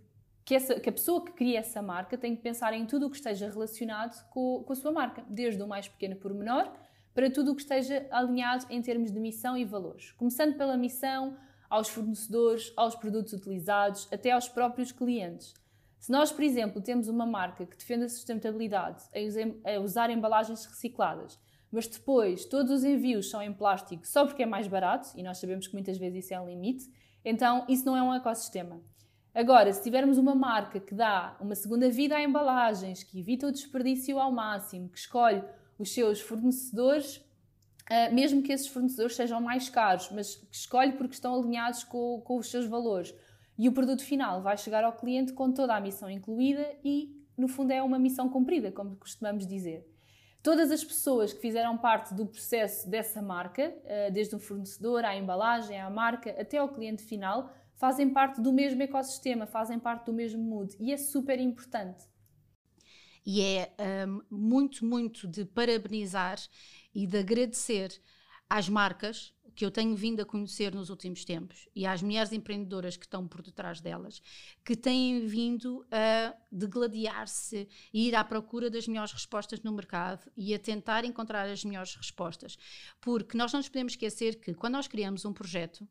que, 0.44 0.56
essa, 0.56 0.80
que 0.80 0.88
a 0.88 0.92
pessoa 0.92 1.24
que 1.24 1.30
cria 1.30 1.60
essa 1.60 1.80
marca 1.80 2.18
tem 2.18 2.34
que 2.34 2.42
pensar 2.42 2.74
em 2.74 2.86
tudo 2.86 3.06
o 3.06 3.10
que 3.10 3.18
esteja 3.18 3.48
relacionado 3.48 4.20
com, 4.30 4.64
com 4.66 4.72
a 4.72 4.76
sua 4.76 4.90
marca, 4.90 5.24
desde 5.30 5.62
o 5.62 5.68
mais 5.68 5.86
pequeno 5.86 6.16
por 6.16 6.34
menor 6.34 6.76
para 7.14 7.30
tudo 7.30 7.52
o 7.52 7.54
que 7.54 7.62
esteja 7.62 8.06
alinhado 8.10 8.66
em 8.70 8.80
termos 8.80 9.12
de 9.12 9.20
missão 9.20 9.56
e 9.56 9.64
valores. 9.64 10.12
Começando 10.12 10.56
pela 10.56 10.76
missão, 10.76 11.36
aos 11.68 11.88
fornecedores, 11.88 12.72
aos 12.76 12.94
produtos 12.94 13.32
utilizados, 13.32 14.06
até 14.12 14.30
aos 14.30 14.48
próprios 14.48 14.92
clientes. 14.92 15.54
Se 15.98 16.10
nós, 16.10 16.32
por 16.32 16.42
exemplo, 16.42 16.82
temos 16.82 17.08
uma 17.08 17.24
marca 17.24 17.64
que 17.64 17.76
defende 17.76 18.04
a 18.04 18.08
sustentabilidade 18.08 19.04
a 19.64 19.80
usar 19.80 20.10
embalagens 20.10 20.66
recicladas, 20.66 21.38
mas 21.70 21.86
depois 21.86 22.44
todos 22.44 22.70
os 22.72 22.84
envios 22.84 23.30
são 23.30 23.40
em 23.40 23.52
plástico 23.52 24.06
só 24.06 24.26
porque 24.26 24.42
é 24.42 24.46
mais 24.46 24.66
barato, 24.66 25.08
e 25.16 25.22
nós 25.22 25.38
sabemos 25.38 25.66
que 25.66 25.72
muitas 25.72 25.96
vezes 25.96 26.24
isso 26.24 26.34
é 26.34 26.40
um 26.40 26.46
limite, 26.46 26.90
então 27.24 27.64
isso 27.68 27.86
não 27.86 27.96
é 27.96 28.02
um 28.02 28.12
ecossistema. 28.12 28.82
Agora, 29.34 29.72
se 29.72 29.82
tivermos 29.82 30.18
uma 30.18 30.34
marca 30.34 30.78
que 30.78 30.94
dá 30.94 31.38
uma 31.40 31.54
segunda 31.54 31.88
vida 31.88 32.16
a 32.16 32.22
embalagens, 32.22 33.02
que 33.02 33.18
evita 33.18 33.46
o 33.46 33.52
desperdício 33.52 34.18
ao 34.18 34.30
máximo, 34.30 34.90
que 34.90 34.98
escolhe 34.98 35.42
os 35.82 35.92
seus 35.92 36.20
fornecedores, 36.20 37.16
uh, 37.16 38.12
mesmo 38.12 38.42
que 38.42 38.52
esses 38.52 38.68
fornecedores 38.68 39.16
sejam 39.16 39.40
mais 39.40 39.68
caros, 39.68 40.10
mas 40.10 40.36
que 40.36 40.54
escolhe 40.54 40.92
porque 40.92 41.14
estão 41.14 41.34
alinhados 41.34 41.84
com, 41.84 42.20
com 42.24 42.38
os 42.38 42.50
seus 42.50 42.66
valores. 42.66 43.14
E 43.58 43.68
o 43.68 43.72
produto 43.72 44.02
final 44.02 44.42
vai 44.42 44.56
chegar 44.56 44.82
ao 44.84 44.94
cliente 44.94 45.32
com 45.32 45.52
toda 45.52 45.74
a 45.74 45.80
missão 45.80 46.10
incluída 46.10 46.66
e, 46.84 47.14
no 47.36 47.48
fundo, 47.48 47.72
é 47.72 47.82
uma 47.82 47.98
missão 47.98 48.28
cumprida, 48.28 48.72
como 48.72 48.96
costumamos 48.96 49.46
dizer. 49.46 49.86
Todas 50.42 50.72
as 50.72 50.82
pessoas 50.82 51.32
que 51.32 51.40
fizeram 51.40 51.78
parte 51.78 52.14
do 52.14 52.26
processo 52.26 52.90
dessa 52.90 53.22
marca, 53.22 53.72
desde 54.12 54.34
o 54.34 54.40
fornecedor 54.40 55.04
à 55.04 55.14
embalagem, 55.14 55.80
à 55.80 55.88
marca, 55.88 56.30
até 56.30 56.58
ao 56.58 56.68
cliente 56.68 57.04
final, 57.04 57.52
fazem 57.76 58.10
parte 58.10 58.40
do 58.40 58.52
mesmo 58.52 58.82
ecossistema, 58.82 59.46
fazem 59.46 59.78
parte 59.78 60.06
do 60.06 60.12
mesmo 60.12 60.42
mood 60.42 60.74
e 60.80 60.92
é 60.92 60.96
super 60.96 61.38
importante 61.38 62.04
e 63.24 63.40
é 63.42 63.74
um, 64.06 64.20
muito, 64.30 64.84
muito 64.84 65.26
de 65.26 65.44
parabenizar 65.44 66.38
e 66.94 67.06
de 67.06 67.18
agradecer 67.18 68.00
às 68.48 68.68
marcas 68.68 69.32
que 69.54 69.64
eu 69.64 69.70
tenho 69.70 69.94
vindo 69.94 70.20
a 70.20 70.24
conhecer 70.24 70.74
nos 70.74 70.88
últimos 70.90 71.24
tempos 71.24 71.68
e 71.74 71.86
às 71.86 72.02
mulheres 72.02 72.32
empreendedoras 72.32 72.96
que 72.96 73.04
estão 73.04 73.28
por 73.28 73.42
detrás 73.42 73.80
delas, 73.80 74.22
que 74.64 74.74
têm 74.74 75.26
vindo 75.26 75.86
a 75.90 76.34
degladiar-se 76.50 77.68
e 77.92 78.08
ir 78.08 78.14
à 78.14 78.24
procura 78.24 78.70
das 78.70 78.88
melhores 78.88 79.12
respostas 79.12 79.60
no 79.60 79.72
mercado 79.72 80.30
e 80.36 80.54
a 80.54 80.58
tentar 80.58 81.04
encontrar 81.04 81.48
as 81.48 81.64
melhores 81.64 81.94
respostas. 81.94 82.56
Porque 83.00 83.36
nós 83.36 83.52
não 83.52 83.60
nos 83.60 83.68
podemos 83.68 83.92
esquecer 83.92 84.40
que 84.40 84.54
quando 84.54 84.74
nós 84.74 84.88
criamos 84.88 85.24
um 85.24 85.32
projeto, 85.32 85.86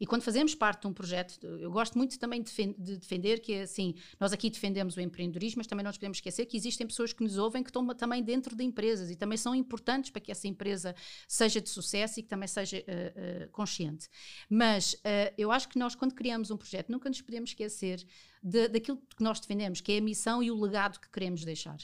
e 0.00 0.06
quando 0.06 0.22
fazemos 0.22 0.54
parte 0.54 0.82
de 0.82 0.86
um 0.86 0.92
projeto, 0.92 1.44
eu 1.46 1.70
gosto 1.70 1.96
muito 1.96 2.18
também 2.18 2.42
de 2.42 2.96
defender 2.96 3.40
que 3.40 3.52
é 3.52 3.62
assim, 3.62 3.94
nós 4.18 4.32
aqui 4.32 4.50
defendemos 4.50 4.96
o 4.96 5.00
empreendedorismo, 5.00 5.58
mas 5.58 5.66
também 5.66 5.82
não 5.84 5.90
nos 5.90 5.98
podemos 5.98 6.18
esquecer 6.18 6.46
que 6.46 6.56
existem 6.56 6.86
pessoas 6.86 7.12
que 7.12 7.22
nos 7.22 7.36
ouvem 7.38 7.62
que 7.62 7.70
estão 7.70 7.86
também 7.94 8.22
dentro 8.22 8.56
de 8.56 8.64
empresas 8.64 9.10
e 9.10 9.16
também 9.16 9.38
são 9.38 9.54
importantes 9.54 10.10
para 10.10 10.20
que 10.20 10.30
essa 10.30 10.48
empresa 10.48 10.94
seja 11.28 11.60
de 11.60 11.68
sucesso 11.68 12.20
e 12.20 12.22
que 12.22 12.28
também 12.28 12.48
seja 12.48 12.78
uh, 12.78 13.44
uh, 13.44 13.50
consciente. 13.50 14.08
Mas 14.48 14.94
uh, 14.94 15.34
eu 15.36 15.50
acho 15.50 15.68
que 15.68 15.78
nós, 15.78 15.94
quando 15.94 16.14
criamos 16.14 16.50
um 16.50 16.56
projeto, 16.56 16.90
nunca 16.90 17.08
nos 17.08 17.20
podemos 17.20 17.50
esquecer 17.50 18.04
de, 18.42 18.68
daquilo 18.68 18.98
que 19.16 19.22
nós 19.22 19.40
defendemos, 19.40 19.80
que 19.80 19.92
é 19.92 19.98
a 19.98 20.02
missão 20.02 20.42
e 20.42 20.50
o 20.50 20.60
legado 20.60 21.00
que 21.00 21.08
queremos 21.10 21.44
deixar. 21.44 21.78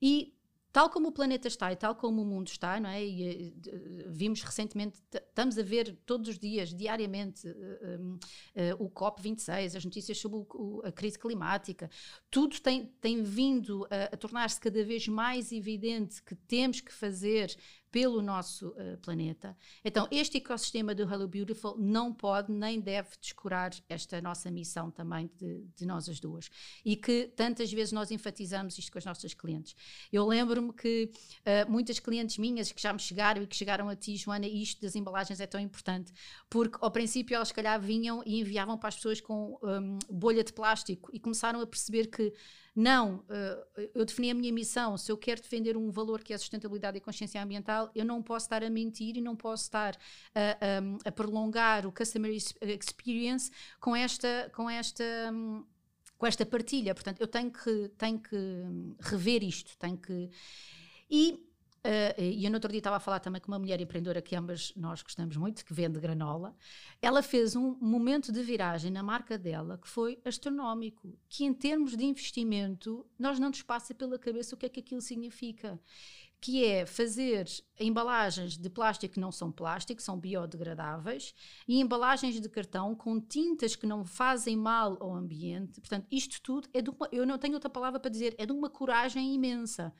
E 0.00 0.34
tal 0.72 0.88
como 0.88 1.08
o 1.08 1.12
planeta 1.12 1.46
está 1.46 1.70
e 1.70 1.76
tal 1.76 1.94
como 1.94 2.22
o 2.22 2.24
mundo 2.24 2.48
está, 2.48 2.80
não 2.80 2.88
é? 2.88 3.04
E, 3.04 3.52
eh, 3.66 4.06
vimos 4.08 4.42
recentemente, 4.42 4.98
estamos 5.12 5.58
a 5.58 5.62
ver 5.62 5.96
todos 6.06 6.28
os 6.28 6.38
dias, 6.38 6.72
diariamente, 6.72 7.46
uh, 7.46 8.14
uh, 8.14 8.84
o 8.84 8.90
COP26, 8.90 9.76
as 9.76 9.84
notícias 9.84 10.18
sobre 10.18 10.38
o, 10.38 10.80
a 10.84 10.90
crise 10.90 11.18
climática, 11.18 11.90
tudo 12.30 12.58
tem, 12.60 12.86
tem 13.00 13.22
vindo 13.22 13.86
a, 13.90 14.14
a 14.14 14.16
tornar-se 14.16 14.60
cada 14.60 14.82
vez 14.82 15.06
mais 15.06 15.52
evidente 15.52 16.22
que 16.22 16.34
temos 16.34 16.80
que 16.80 16.92
fazer 16.92 17.54
pelo 17.92 18.22
nosso 18.22 18.68
uh, 18.68 18.96
planeta. 19.02 19.54
Então, 19.84 20.08
este 20.10 20.38
ecossistema 20.38 20.94
do 20.94 21.02
Hello 21.02 21.28
Beautiful 21.28 21.76
não 21.78 22.12
pode 22.12 22.50
nem 22.50 22.80
deve 22.80 23.10
descurar 23.20 23.70
esta 23.86 24.20
nossa 24.22 24.50
missão 24.50 24.90
também 24.90 25.30
de, 25.36 25.62
de 25.76 25.84
nós 25.84 26.08
as 26.08 26.18
duas. 26.18 26.48
E 26.82 26.96
que 26.96 27.30
tantas 27.36 27.70
vezes 27.70 27.92
nós 27.92 28.10
enfatizamos 28.10 28.78
isto 28.78 28.90
com 28.90 28.96
as 28.96 29.04
nossas 29.04 29.34
clientes. 29.34 29.76
Eu 30.10 30.26
lembro-me 30.26 30.72
que 30.72 31.10
uh, 31.40 31.70
muitas 31.70 31.98
clientes 31.98 32.38
minhas 32.38 32.72
que 32.72 32.80
já 32.80 32.94
me 32.94 32.98
chegaram 32.98 33.42
e 33.42 33.46
que 33.46 33.54
chegaram 33.54 33.90
a 33.90 33.94
ti, 33.94 34.16
Joana, 34.16 34.46
isto 34.46 34.80
das 34.80 34.96
embalagens 34.96 35.38
é 35.38 35.46
tão 35.46 35.60
importante, 35.60 36.14
porque 36.48 36.78
ao 36.80 36.90
princípio 36.90 37.34
elas, 37.34 37.48
se 37.48 37.54
calhar, 37.54 37.78
vinham 37.78 38.22
e 38.24 38.40
enviavam 38.40 38.78
para 38.78 38.88
as 38.88 38.96
pessoas 38.96 39.20
com 39.20 39.58
um, 39.62 39.98
bolha 40.10 40.42
de 40.42 40.52
plástico 40.54 41.10
e 41.12 41.20
começaram 41.20 41.60
a 41.60 41.66
perceber 41.66 42.06
que 42.06 42.32
não, 42.74 43.22
eh, 43.28 43.90
eu 43.94 44.04
defini 44.04 44.30
a 44.30 44.34
minha 44.34 44.52
missão. 44.52 44.96
Se 44.96 45.12
eu 45.12 45.16
quero 45.16 45.42
defender 45.42 45.76
um 45.76 45.90
valor 45.90 46.22
que 46.22 46.32
é 46.32 46.36
a 46.36 46.38
sustentabilidade 46.38 46.96
e 46.96 47.00
consciência 47.00 47.42
ambiental, 47.42 47.90
eu 47.94 48.04
não 48.04 48.22
posso 48.22 48.46
estar 48.46 48.64
a 48.64 48.70
mentir 48.70 49.16
e 49.16 49.20
não 49.20 49.36
posso 49.36 49.64
estar 49.64 49.96
a, 50.34 50.40
a, 50.40 51.08
a 51.08 51.12
prolongar 51.12 51.86
o 51.86 51.92
customer 51.92 52.32
experience 52.32 53.50
com 53.78 53.94
esta, 53.94 54.50
com 54.54 54.70
esta 54.70 55.04
com 56.22 56.26
esta 56.26 56.46
partilha. 56.46 56.94
Portanto, 56.94 57.20
eu 57.20 57.26
tenho 57.26 57.50
que, 57.50 57.90
tenho 57.98 58.20
que 58.20 58.36
rever 59.00 59.42
isto, 59.42 59.76
tenho 59.76 59.98
que. 59.98 60.30
E 61.10 61.51
Uh, 61.84 62.14
e 62.22 62.44
eu 62.44 62.50
no 62.50 62.58
outro 62.58 62.70
dia 62.70 62.78
estava 62.78 62.96
a 62.96 63.00
falar 63.00 63.18
também 63.18 63.40
com 63.40 63.50
uma 63.50 63.58
mulher 63.58 63.80
empreendedora 63.80 64.22
que 64.22 64.36
ambas 64.36 64.72
nós 64.76 65.02
gostamos 65.02 65.36
muito, 65.36 65.64
que 65.64 65.74
vende 65.74 65.98
granola. 65.98 66.54
Ela 67.00 67.24
fez 67.24 67.56
um 67.56 67.76
momento 67.80 68.30
de 68.30 68.40
viragem 68.40 68.88
na 68.92 69.02
marca 69.02 69.36
dela 69.36 69.76
que 69.76 69.88
foi 69.88 70.16
astronómico, 70.24 71.18
que 71.28 71.44
em 71.44 71.52
termos 71.52 71.96
de 71.96 72.04
investimento, 72.04 73.04
nós 73.18 73.40
não 73.40 73.48
nos 73.48 73.62
passa 73.62 73.92
pela 73.92 74.16
cabeça 74.16 74.54
o 74.54 74.58
que 74.58 74.66
é 74.66 74.68
que 74.68 74.78
aquilo 74.78 75.00
significa. 75.00 75.80
Que 76.40 76.64
é 76.64 76.86
fazer 76.86 77.48
embalagens 77.78 78.56
de 78.56 78.70
plástico 78.70 79.14
que 79.14 79.20
não 79.20 79.32
são 79.32 79.50
plástico, 79.50 80.00
são 80.00 80.18
biodegradáveis, 80.18 81.34
e 81.66 81.80
embalagens 81.80 82.40
de 82.40 82.48
cartão 82.48 82.94
com 82.94 83.20
tintas 83.20 83.74
que 83.74 83.86
não 83.86 84.04
fazem 84.04 84.56
mal 84.56 84.96
ao 85.00 85.12
ambiente. 85.14 85.80
Portanto, 85.80 86.06
isto 86.12 86.40
tudo 86.42 86.68
é 86.72 86.80
de 86.80 86.90
uma, 86.90 87.08
eu 87.10 87.26
não 87.26 87.38
tenho 87.38 87.54
outra 87.54 87.70
palavra 87.70 87.98
para 87.98 88.10
dizer, 88.10 88.36
é 88.38 88.46
de 88.46 88.52
uma 88.52 88.70
coragem 88.70 89.34
imensa 89.34 89.92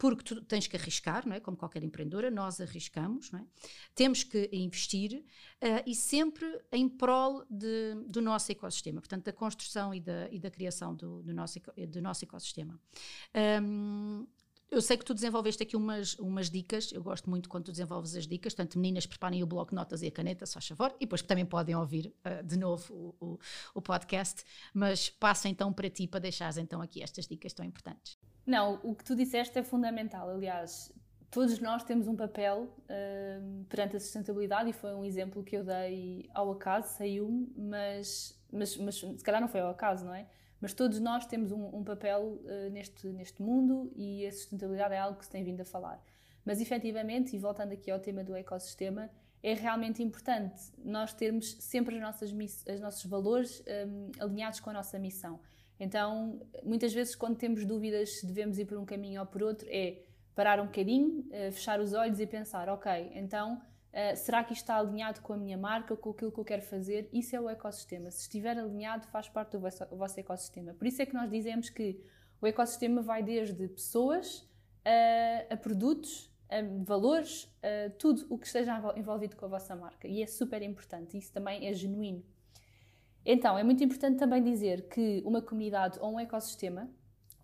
porque 0.00 0.24
tu 0.24 0.40
tens 0.40 0.66
que 0.66 0.78
arriscar, 0.78 1.28
não 1.28 1.36
é? 1.36 1.40
Como 1.40 1.58
qualquer 1.58 1.84
empreendedora, 1.84 2.30
nós 2.30 2.58
arriscamos, 2.58 3.30
não 3.30 3.40
é? 3.40 3.44
Temos 3.94 4.24
que 4.24 4.48
investir 4.50 5.22
uh, 5.62 5.82
e 5.86 5.94
sempre 5.94 6.46
em 6.72 6.88
prol 6.88 7.44
de, 7.50 7.96
do 8.06 8.22
nosso 8.22 8.50
ecossistema, 8.50 9.02
portanto, 9.02 9.24
da 9.24 9.32
construção 9.32 9.94
e 9.94 10.00
da, 10.00 10.26
e 10.30 10.38
da 10.38 10.50
criação 10.50 10.94
do, 10.94 11.22
do, 11.22 11.34
nosso, 11.34 11.60
do 11.86 12.00
nosso 12.00 12.24
ecossistema. 12.24 12.80
Um, 13.62 14.26
eu 14.70 14.80
sei 14.80 14.96
que 14.96 15.04
tu 15.04 15.12
desenvolveste 15.12 15.62
aqui 15.62 15.76
umas, 15.76 16.14
umas 16.14 16.48
dicas, 16.48 16.90
eu 16.92 17.02
gosto 17.02 17.28
muito 17.28 17.46
quando 17.50 17.64
tu 17.64 17.70
desenvolves 17.70 18.16
as 18.16 18.26
dicas, 18.26 18.54
portanto, 18.54 18.78
meninas, 18.78 19.04
preparem 19.04 19.42
o 19.42 19.46
bloco 19.46 19.72
de 19.72 19.76
notas 19.76 20.00
e 20.00 20.06
a 20.06 20.10
caneta, 20.10 20.46
só 20.46 20.62
favor, 20.62 20.96
e 20.96 21.00
depois 21.00 21.20
também 21.20 21.44
podem 21.44 21.76
ouvir 21.76 22.14
uh, 22.24 22.42
de 22.42 22.56
novo 22.56 23.14
o, 23.20 23.26
o, 23.32 23.38
o, 23.74 23.82
podcast, 23.82 24.44
mas 24.72 25.10
passo 25.10 25.46
então 25.46 25.70
para 25.74 25.90
ti 25.90 26.06
para 26.06 26.20
deixares 26.20 26.56
então 26.56 26.80
aqui 26.80 27.02
estas 27.02 27.26
dicas 27.26 27.52
tão 27.52 27.66
importantes. 27.66 28.16
Não, 28.46 28.80
o 28.82 28.94
que 28.94 29.04
tu 29.04 29.14
disseste 29.14 29.58
é 29.58 29.62
fundamental. 29.62 30.28
Aliás, 30.28 30.92
todos 31.30 31.58
nós 31.60 31.84
temos 31.84 32.08
um 32.08 32.16
papel 32.16 32.64
uh, 32.64 33.64
perante 33.68 33.96
a 33.96 34.00
sustentabilidade 34.00 34.70
e 34.70 34.72
foi 34.72 34.94
um 34.94 35.04
exemplo 35.04 35.42
que 35.42 35.56
eu 35.56 35.64
dei 35.64 36.28
ao 36.34 36.50
acaso, 36.50 36.96
saiu-me, 36.96 37.52
mas, 37.56 38.38
mas, 38.52 38.76
mas 38.76 38.96
se 38.96 39.24
calhar 39.24 39.40
não 39.40 39.48
foi 39.48 39.60
ao 39.60 39.70
acaso, 39.70 40.04
não 40.04 40.14
é? 40.14 40.26
Mas 40.60 40.74
todos 40.74 41.00
nós 41.00 41.24
temos 41.24 41.52
um, 41.52 41.74
um 41.74 41.84
papel 41.84 42.40
uh, 42.44 42.70
neste, 42.70 43.06
neste 43.08 43.40
mundo 43.40 43.90
e 43.96 44.26
a 44.26 44.32
sustentabilidade 44.32 44.94
é 44.94 44.98
algo 44.98 45.18
que 45.18 45.24
se 45.24 45.30
tem 45.30 45.44
vindo 45.44 45.60
a 45.60 45.64
falar. 45.64 46.02
Mas 46.44 46.60
efetivamente, 46.60 47.34
e 47.34 47.38
voltando 47.38 47.72
aqui 47.72 47.90
ao 47.90 48.00
tema 48.00 48.24
do 48.24 48.34
ecossistema, 48.34 49.10
é 49.42 49.54
realmente 49.54 50.02
importante 50.02 50.60
nós 50.84 51.14
termos 51.14 51.56
sempre 51.60 51.96
as 51.96 52.02
nossas, 52.02 52.32
os 52.32 52.80
nossos 52.80 53.04
valores 53.06 53.62
um, 53.86 54.10
alinhados 54.22 54.60
com 54.60 54.70
a 54.70 54.72
nossa 54.72 54.98
missão. 54.98 55.40
Então, 55.80 56.46
muitas 56.62 56.92
vezes, 56.92 57.16
quando 57.16 57.36
temos 57.36 57.64
dúvidas 57.64 58.20
se 58.20 58.26
devemos 58.26 58.58
ir 58.58 58.66
por 58.66 58.76
um 58.76 58.84
caminho 58.84 59.20
ou 59.20 59.26
por 59.26 59.42
outro, 59.42 59.66
é 59.70 60.02
parar 60.34 60.60
um 60.60 60.66
bocadinho, 60.66 61.26
eh, 61.30 61.50
fechar 61.50 61.80
os 61.80 61.94
olhos 61.94 62.20
e 62.20 62.26
pensar: 62.26 62.68
ok, 62.68 63.10
então 63.14 63.60
Uh, 63.90 64.16
será 64.16 64.44
que 64.44 64.52
isto 64.52 64.62
está 64.62 64.76
alinhado 64.76 65.20
com 65.20 65.32
a 65.32 65.36
minha 65.36 65.58
marca, 65.58 65.96
com 65.96 66.10
aquilo 66.10 66.30
que 66.30 66.38
eu 66.38 66.44
quero 66.44 66.62
fazer? 66.62 67.08
Isso 67.12 67.34
é 67.34 67.40
o 67.40 67.50
ecossistema. 67.50 68.08
Se 68.10 68.22
estiver 68.22 68.56
alinhado, 68.56 69.08
faz 69.08 69.28
parte 69.28 69.52
do 69.52 69.60
vosso, 69.60 70.20
ecossistema. 70.20 70.72
Por 70.74 70.86
isso 70.86 71.02
é 71.02 71.06
que 71.06 71.12
nós 71.12 71.28
dizemos 71.28 71.68
que 71.70 72.00
o 72.40 72.46
ecossistema 72.46 73.02
vai 73.02 73.20
desde 73.20 73.66
pessoas 73.66 74.48
a, 74.84 75.54
a 75.54 75.56
produtos, 75.56 76.32
a 76.48 76.62
valores, 76.84 77.52
tudo 77.98 78.26
o 78.30 78.38
que 78.38 78.46
esteja 78.46 78.80
envolvido 78.96 79.34
com 79.34 79.46
a 79.46 79.48
vossa 79.48 79.74
marca. 79.74 80.06
E 80.06 80.22
é 80.22 80.26
super 80.26 80.62
importante. 80.62 81.18
Isso 81.18 81.32
também 81.32 81.66
é 81.66 81.72
genuíno. 81.72 82.24
Então, 83.24 83.58
é 83.58 83.62
muito 83.62 83.84
importante 83.84 84.18
também 84.18 84.42
dizer 84.42 84.88
que 84.88 85.22
uma 85.24 85.42
comunidade 85.42 85.98
ou 86.00 86.14
um 86.14 86.20
ecossistema 86.20 86.88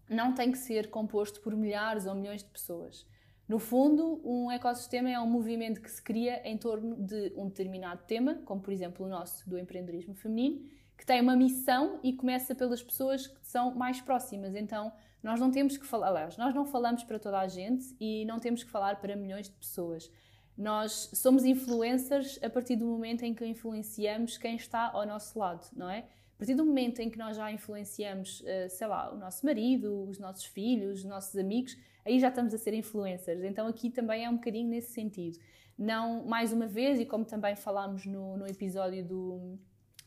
não 0.09 0.33
tem 0.33 0.51
que 0.53 0.59
ser 0.59 0.89
composto 0.91 1.41
por 1.41 1.55
milhares 1.55 2.07
ou 2.07 2.15
milhões 2.15 2.43
de 2.43 2.49
pessoas. 2.49 3.07
No 3.49 3.59
fundo, 3.59 4.21
um 4.25 4.51
ecossistema 4.51 5.09
é 5.09 5.21
um 5.21 5.27
movimento 5.27 5.81
que 5.81 5.91
se 5.91 6.03
cria 6.03 6.43
em 6.49 6.57
torno 6.59 6.97
de 6.97 7.33
um 7.37 7.47
determinado 7.47 8.03
tema, 8.05 8.35
como 8.45 8.61
por 8.61 8.73
exemplo 8.73 9.07
o 9.07 9.09
nosso 9.09 9.49
do 9.49 9.59
empreendedorismo 9.59 10.15
feminino, 10.15 10.67
que 10.99 11.07
tem 11.07 11.21
uma 11.21 11.37
missão 11.37 12.01
e 12.03 12.13
começa 12.13 12.55
pelas 12.55 12.83
pessoas 12.83 13.27
que 13.27 13.47
são 13.47 13.75
mais 13.75 14.01
próximas. 14.01 14.57
Então, 14.57 14.93
nós 15.23 15.39
não 15.39 15.51
temos 15.51 15.77
que 15.77 15.87
falar, 15.87 16.09
aliás, 16.09 16.37
nós 16.37 16.55
não 16.55 16.65
falamos 16.65 17.05
para 17.05 17.19
toda 17.19 17.39
a 17.39 17.47
gente 17.47 17.95
e 18.01 18.25
não 18.25 18.39
temos 18.39 18.65
que 18.65 18.71
falar 18.71 19.01
para 19.01 19.15
milhões 19.15 19.49
de 19.49 19.55
pessoas. 19.55 20.11
Nós 20.57 21.11
somos 21.13 21.45
influencers 21.45 22.39
a 22.43 22.49
partir 22.49 22.77
do 22.77 22.87
momento 22.87 23.23
em 23.25 23.35
que 23.35 23.45
influenciamos 23.45 24.39
quem 24.39 24.57
está 24.57 24.91
ao 24.91 25.07
nosso 25.07 25.39
lado, 25.39 25.67
não 25.77 25.91
é? 25.91 25.99
A 26.37 26.39
partir 26.39 26.55
do 26.55 26.65
momento 26.65 27.01
em 27.01 27.09
que 27.11 27.19
nós 27.19 27.37
já 27.37 27.51
influenciamos, 27.51 28.43
eh, 28.47 28.69
sei 28.69 28.87
lá, 28.87 29.13
o 29.13 29.17
nosso 29.17 29.45
marido, 29.45 30.07
os 30.09 30.19
nossos 30.19 30.45
filhos, 30.45 31.01
os 31.01 31.05
nossos 31.05 31.37
amigos, 31.37 31.77
aí 32.05 32.21
já 32.21 32.29
estamos 32.29 32.53
a 32.53 32.59
ser 32.59 32.75
influencers. 32.75 33.43
Então 33.43 33.67
aqui 33.67 33.91
também 33.91 34.25
é 34.25 34.31
um 34.31 34.37
bocadinho 34.37 34.69
nesse 34.69 34.93
sentido. 34.93 35.39
Não, 35.79 36.25
mais 36.25 36.53
uma 36.53 36.67
vez, 36.67 37.01
e 37.01 37.07
como 37.07 37.25
também 37.25 37.57
falámos 37.57 38.07
no, 38.07 38.37
no 38.37 38.47
episódio 38.47 39.05
do, 39.05 39.59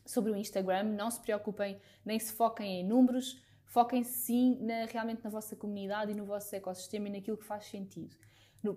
sobre 0.04 0.32
o 0.32 0.36
Instagram, 0.36 0.84
não 0.84 1.10
se 1.10 1.20
preocupem, 1.20 1.80
nem 2.04 2.18
se 2.18 2.32
foquem 2.32 2.80
em 2.80 2.84
números, 2.86 3.40
foquem-se 3.64 4.12
sim 4.12 4.58
na, 4.60 4.84
realmente 4.86 5.22
na 5.22 5.30
vossa 5.30 5.54
comunidade 5.54 6.10
e 6.10 6.14
no 6.14 6.24
vosso 6.24 6.54
ecossistema 6.54 7.08
e 7.08 7.12
naquilo 7.12 7.36
que 7.36 7.44
faz 7.44 7.64
sentido. 7.66 8.16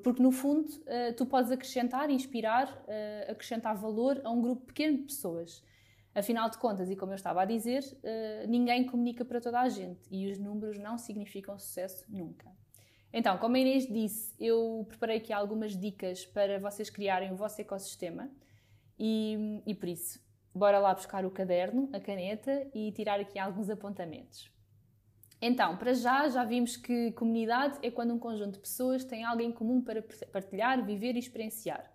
Porque, 0.02 0.22
no 0.22 0.32
fundo, 0.32 0.70
uh, 0.70 1.14
tu 1.18 1.26
podes 1.26 1.52
acrescentar, 1.52 2.10
inspirar, 2.10 2.68
uh, 2.88 3.32
acrescentar 3.32 3.76
valor 3.76 4.22
a 4.24 4.30
um 4.30 4.42
grupo 4.42 4.68
pequeno 4.68 4.98
de 4.98 5.04
pessoas. 5.04 5.62
Afinal 6.16 6.50
de 6.50 6.58
contas, 6.58 6.90
e 6.90 6.96
como 6.96 7.12
eu 7.12 7.16
estava 7.16 7.42
a 7.42 7.46
dizer, 7.46 7.84
uh, 7.84 8.48
ninguém 8.48 8.86
comunica 8.86 9.26
para 9.26 9.42
toda 9.42 9.60
a 9.60 9.68
gente 9.68 10.08
e 10.12 10.32
os 10.32 10.38
números 10.38 10.78
não 10.78 10.98
significam 10.98 11.58
sucesso 11.58 12.06
nunca. 12.08 12.50
Então, 13.12 13.38
como 13.38 13.56
a 13.56 13.60
Inês 13.60 13.88
disse, 13.88 14.34
eu 14.40 14.86
preparei 14.88 15.18
aqui 15.18 15.34
algumas 15.34 15.76
dicas 15.76 16.26
para 16.26 16.60
vocês 16.60 16.90
criarem 16.90 17.32
o 17.32 17.36
vosso 17.36 17.60
ecossistema 17.60 18.30
e, 18.98 19.62
e 19.66 19.76
por 19.76 19.90
isso, 19.90 20.20
bora 20.54 20.80
lá 20.80 20.94
buscar 20.94 21.26
o 21.26 21.32
caderno, 21.32 21.90
a 21.92 22.00
caneta 22.00 22.68
e 22.74 22.92
tirar 22.92 23.20
aqui 23.20 23.38
alguns 23.38 23.70
apontamentos. 23.70 24.53
Então, 25.46 25.76
para 25.76 25.94
já, 25.94 26.30
já 26.30 26.46
vimos 26.46 26.78
que 26.78 27.12
comunidade 27.12 27.78
é 27.82 27.92
quando 27.92 28.14
um 28.14 28.18
conjunto 28.18 28.54
de 28.54 28.60
pessoas 28.60 29.04
tem 29.04 29.26
algo 29.26 29.42
em 29.42 29.52
comum 29.52 29.82
para 29.82 30.02
partilhar, 30.32 30.86
viver 30.86 31.18
e 31.18 31.20
experienciar. 31.20 31.92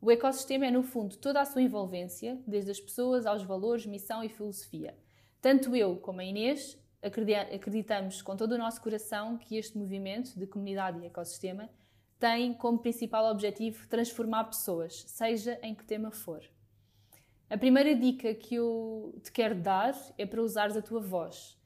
O 0.00 0.10
ecossistema 0.10 0.64
é, 0.64 0.70
no 0.70 0.82
fundo, 0.82 1.18
toda 1.18 1.38
a 1.38 1.44
sua 1.44 1.60
envolvência, 1.60 2.40
desde 2.46 2.70
as 2.70 2.80
pessoas 2.80 3.26
aos 3.26 3.42
valores, 3.42 3.84
missão 3.84 4.24
e 4.24 4.30
filosofia. 4.30 4.96
Tanto 5.38 5.76
eu 5.76 5.96
como 5.96 6.22
a 6.22 6.24
Inês 6.24 6.82
acreditamos 7.02 8.22
com 8.22 8.34
todo 8.34 8.52
o 8.52 8.58
nosso 8.58 8.80
coração 8.80 9.36
que 9.36 9.58
este 9.58 9.76
movimento 9.76 10.38
de 10.38 10.46
comunidade 10.46 10.98
e 11.00 11.04
ecossistema 11.04 11.68
tem 12.18 12.54
como 12.54 12.78
principal 12.78 13.30
objetivo 13.30 13.86
transformar 13.86 14.44
pessoas, 14.44 15.04
seja 15.06 15.58
em 15.62 15.74
que 15.74 15.84
tema 15.84 16.10
for. 16.10 16.40
A 17.50 17.58
primeira 17.58 17.94
dica 17.94 18.32
que 18.32 18.54
eu 18.54 19.14
te 19.22 19.30
quero 19.30 19.56
dar 19.56 19.94
é 20.16 20.24
para 20.24 20.40
usares 20.40 20.74
a 20.74 20.80
tua 20.80 21.00
voz. 21.00 21.57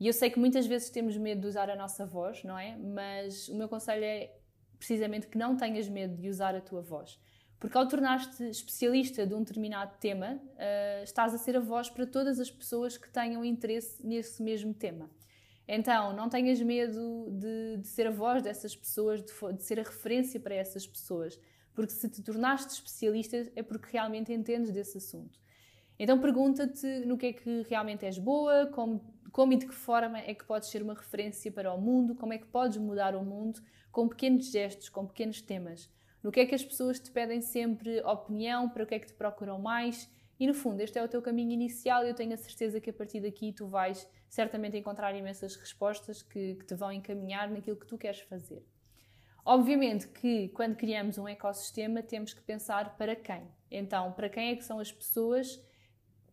E 0.00 0.06
eu 0.06 0.12
sei 0.14 0.30
que 0.30 0.38
muitas 0.38 0.66
vezes 0.66 0.88
temos 0.88 1.14
medo 1.18 1.42
de 1.42 1.46
usar 1.46 1.68
a 1.68 1.76
nossa 1.76 2.06
voz, 2.06 2.42
não 2.42 2.58
é? 2.58 2.74
Mas 2.78 3.48
o 3.48 3.54
meu 3.54 3.68
conselho 3.68 4.02
é 4.02 4.34
precisamente 4.78 5.26
que 5.26 5.36
não 5.36 5.58
tenhas 5.58 5.86
medo 5.90 6.16
de 6.16 6.30
usar 6.30 6.54
a 6.56 6.60
tua 6.60 6.80
voz. 6.80 7.20
Porque 7.60 7.76
ao 7.76 7.86
tornar-te 7.86 8.42
especialista 8.48 9.26
de 9.26 9.34
um 9.34 9.40
determinado 9.40 9.98
tema, 10.00 10.40
uh, 10.54 11.04
estás 11.04 11.34
a 11.34 11.38
ser 11.38 11.54
a 11.54 11.60
voz 11.60 11.90
para 11.90 12.06
todas 12.06 12.40
as 12.40 12.50
pessoas 12.50 12.96
que 12.96 13.10
tenham 13.10 13.44
interesse 13.44 14.04
nesse 14.04 14.42
mesmo 14.42 14.72
tema. 14.72 15.10
Então, 15.68 16.16
não 16.16 16.30
tenhas 16.30 16.60
medo 16.62 17.30
de, 17.30 17.76
de 17.82 17.86
ser 17.86 18.06
a 18.06 18.10
voz 18.10 18.42
dessas 18.42 18.74
pessoas, 18.74 19.22
de, 19.22 19.32
de, 19.52 19.62
ser 19.62 19.78
a 19.78 19.82
referência 19.82 20.40
para 20.40 20.54
essas 20.54 20.86
pessoas, 20.86 21.38
porque 21.74 21.92
se 21.92 22.08
te 22.08 22.22
tornaste 22.22 22.72
especialista 22.72 23.52
é 23.54 23.62
porque 23.62 23.88
realmente 23.92 24.32
entendes 24.32 24.72
desse 24.72 24.96
assunto. 24.96 25.38
Então, 25.98 26.18
pergunta-te 26.18 27.04
no 27.04 27.18
que 27.18 27.26
é 27.26 27.32
que 27.34 27.62
realmente 27.68 28.06
és 28.06 28.18
boa, 28.18 28.66
como, 28.68 29.04
como 29.30 29.52
e 29.52 29.56
de 29.56 29.66
que 29.66 29.74
forma 29.74 30.18
é 30.18 30.34
que 30.34 30.44
podes 30.44 30.68
ser 30.68 30.82
uma 30.82 30.94
referência 30.94 31.50
para 31.50 31.72
o 31.72 31.80
mundo, 31.80 32.14
como 32.14 32.32
é 32.32 32.38
que 32.38 32.46
podes 32.46 32.78
mudar 32.78 33.14
o 33.14 33.24
mundo 33.24 33.60
com 33.90 34.08
pequenos 34.08 34.50
gestos, 34.50 34.88
com 34.88 35.06
pequenos 35.06 35.40
temas. 35.40 35.90
No 36.22 36.30
que 36.30 36.40
é 36.40 36.46
que 36.46 36.54
as 36.54 36.64
pessoas 36.64 37.00
te 37.00 37.10
pedem 37.10 37.40
sempre 37.40 38.00
opinião, 38.02 38.68
para 38.68 38.84
o 38.84 38.86
que 38.86 38.94
é 38.94 38.98
que 38.98 39.06
te 39.06 39.14
procuram 39.14 39.58
mais. 39.58 40.10
E 40.38 40.46
no 40.46 40.54
fundo, 40.54 40.80
este 40.80 40.98
é 40.98 41.04
o 41.04 41.08
teu 41.08 41.22
caminho 41.22 41.52
inicial 41.52 42.04
e 42.04 42.08
eu 42.08 42.14
tenho 42.14 42.32
a 42.32 42.36
certeza 42.36 42.80
que 42.80 42.90
a 42.90 42.92
partir 42.92 43.20
daqui 43.20 43.52
tu 43.52 43.66
vais 43.66 44.06
certamente 44.28 44.76
encontrar 44.76 45.14
imensas 45.14 45.56
respostas 45.56 46.22
que, 46.22 46.54
que 46.54 46.64
te 46.64 46.74
vão 46.74 46.92
encaminhar 46.92 47.50
naquilo 47.50 47.76
que 47.76 47.86
tu 47.86 47.98
queres 47.98 48.20
fazer. 48.20 48.64
Obviamente 49.44 50.06
que 50.08 50.48
quando 50.50 50.76
criamos 50.76 51.18
um 51.18 51.26
ecossistema 51.26 52.02
temos 52.02 52.32
que 52.32 52.42
pensar 52.42 52.96
para 52.96 53.16
quem. 53.16 53.42
Então, 53.70 54.12
para 54.12 54.28
quem 54.28 54.50
é 54.50 54.56
que 54.56 54.64
são 54.64 54.78
as 54.78 54.92
pessoas 54.92 55.60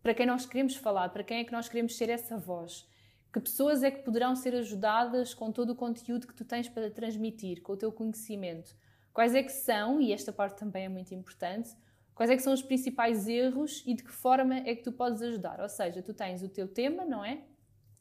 para 0.08 0.14
quem 0.14 0.24
nós 0.24 0.46
queremos 0.46 0.74
falar, 0.74 1.10
para 1.10 1.22
quem 1.22 1.40
é 1.40 1.44
que 1.44 1.52
nós 1.52 1.68
queremos 1.68 1.94
ser 1.94 2.08
essa 2.08 2.38
voz. 2.38 2.88
Que 3.30 3.38
pessoas 3.38 3.82
é 3.82 3.90
que 3.90 4.02
poderão 4.02 4.34
ser 4.34 4.54
ajudadas 4.54 5.34
com 5.34 5.52
todo 5.52 5.74
o 5.74 5.76
conteúdo 5.76 6.26
que 6.26 6.32
tu 6.32 6.46
tens 6.46 6.66
para 6.66 6.90
transmitir, 6.90 7.60
com 7.60 7.74
o 7.74 7.76
teu 7.76 7.92
conhecimento? 7.92 8.74
Quais 9.12 9.34
é 9.34 9.42
que 9.42 9.52
são, 9.52 10.00
e 10.00 10.10
esta 10.10 10.32
parte 10.32 10.56
também 10.56 10.86
é 10.86 10.88
muito 10.88 11.12
importante, 11.12 11.76
quais 12.14 12.30
é 12.30 12.36
que 12.36 12.42
são 12.42 12.54
os 12.54 12.62
principais 12.62 13.28
erros 13.28 13.84
e 13.86 13.92
de 13.92 14.02
que 14.02 14.10
forma 14.10 14.56
é 14.56 14.74
que 14.74 14.82
tu 14.82 14.92
podes 14.92 15.20
ajudar? 15.20 15.60
Ou 15.60 15.68
seja, 15.68 16.00
tu 16.00 16.14
tens 16.14 16.42
o 16.42 16.48
teu 16.48 16.66
tema, 16.66 17.04
não 17.04 17.22
é? 17.22 17.42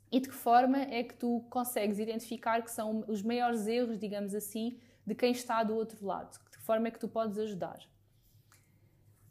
E 0.09 0.21
de 0.21 0.29
que 0.29 0.33
forma 0.33 0.77
é 0.77 1.03
que 1.03 1.13
tu 1.13 1.45
consegues 1.49 1.99
identificar 1.99 2.63
que 2.63 2.71
são 2.71 3.03
os 3.09 3.21
maiores 3.21 3.67
erros, 3.67 3.99
digamos 3.99 4.33
assim, 4.33 4.79
de 5.05 5.13
quem 5.13 5.33
está 5.33 5.61
do 5.61 5.75
outro 5.75 6.05
lado? 6.05 6.31
De 6.49 6.57
que 6.57 6.63
forma 6.63 6.87
é 6.87 6.91
que 6.91 6.99
tu 6.99 7.09
podes 7.09 7.37
ajudar? 7.37 7.79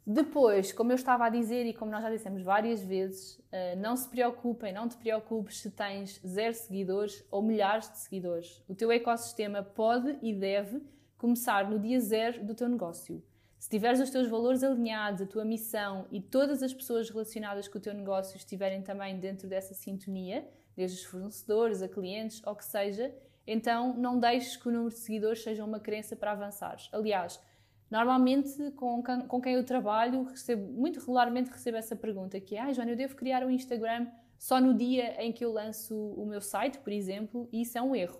Depois, 0.09 0.71
como 0.71 0.93
eu 0.93 0.95
estava 0.95 1.25
a 1.25 1.29
dizer 1.29 1.65
e 1.65 1.73
como 1.73 1.91
nós 1.91 2.01
já 2.01 2.09
dissemos 2.09 2.41
várias 2.41 2.81
vezes, 2.81 3.41
eh, 3.51 3.75
não 3.75 3.93
se 3.93 4.07
preocupem, 4.07 4.71
não 4.71 4.87
te 4.87 4.95
preocupes 4.95 5.59
se 5.59 5.69
tens 5.69 6.21
zero 6.25 6.53
seguidores 6.53 7.25
ou 7.29 7.41
milhares 7.41 7.91
de 7.91 7.97
seguidores. 7.97 8.63
O 8.69 8.73
teu 8.73 8.89
ecossistema 8.89 9.61
pode 9.61 10.17
e 10.21 10.33
deve 10.33 10.81
começar 11.17 11.69
no 11.69 11.77
dia 11.77 11.99
zero 11.99 12.45
do 12.45 12.55
teu 12.55 12.69
negócio. 12.69 13.21
Se 13.59 13.69
tiveres 13.69 13.99
os 13.99 14.09
teus 14.09 14.29
valores 14.29 14.63
alinhados, 14.63 15.23
a 15.23 15.25
tua 15.25 15.43
missão 15.43 16.07
e 16.09 16.21
todas 16.21 16.63
as 16.63 16.73
pessoas 16.73 17.09
relacionadas 17.09 17.67
com 17.67 17.77
o 17.77 17.81
teu 17.81 17.93
negócio 17.93 18.37
estiverem 18.37 18.81
também 18.81 19.19
dentro 19.19 19.45
dessa 19.45 19.73
sintonia, 19.73 20.47
desde 20.73 20.99
os 20.99 21.03
fornecedores 21.03 21.81
a 21.81 21.89
clientes 21.89 22.41
ou 22.45 22.55
que 22.55 22.63
seja, 22.63 23.13
então 23.45 23.93
não 23.97 24.17
deixes 24.17 24.55
que 24.55 24.69
o 24.69 24.71
número 24.71 24.89
de 24.89 24.99
seguidores 24.99 25.43
seja 25.43 25.65
uma 25.65 25.81
crença 25.81 26.15
para 26.15 26.31
avançares. 26.31 26.87
Aliás, 26.93 27.41
Normalmente, 27.89 28.71
com, 28.71 29.01
com 29.01 29.41
quem 29.41 29.53
eu 29.53 29.63
trabalho, 29.63 30.23
recebo, 30.23 30.71
muito 30.73 30.99
regularmente 30.99 31.49
recebo 31.49 31.77
essa 31.77 31.95
pergunta, 31.95 32.39
que 32.39 32.55
é, 32.55 32.61
ah, 32.61 32.73
Joana, 32.73 32.91
eu 32.91 32.97
devo 32.97 33.15
criar 33.15 33.45
um 33.45 33.49
Instagram 33.49 34.07
só 34.37 34.59
no 34.59 34.73
dia 34.73 35.21
em 35.23 35.31
que 35.31 35.43
eu 35.43 35.51
lanço 35.51 35.95
o 35.95 36.25
meu 36.25 36.41
site, 36.41 36.77
por 36.79 36.91
exemplo, 36.91 37.47
e 37.51 37.61
isso 37.61 37.77
é 37.77 37.81
um 37.81 37.95
erro. 37.95 38.19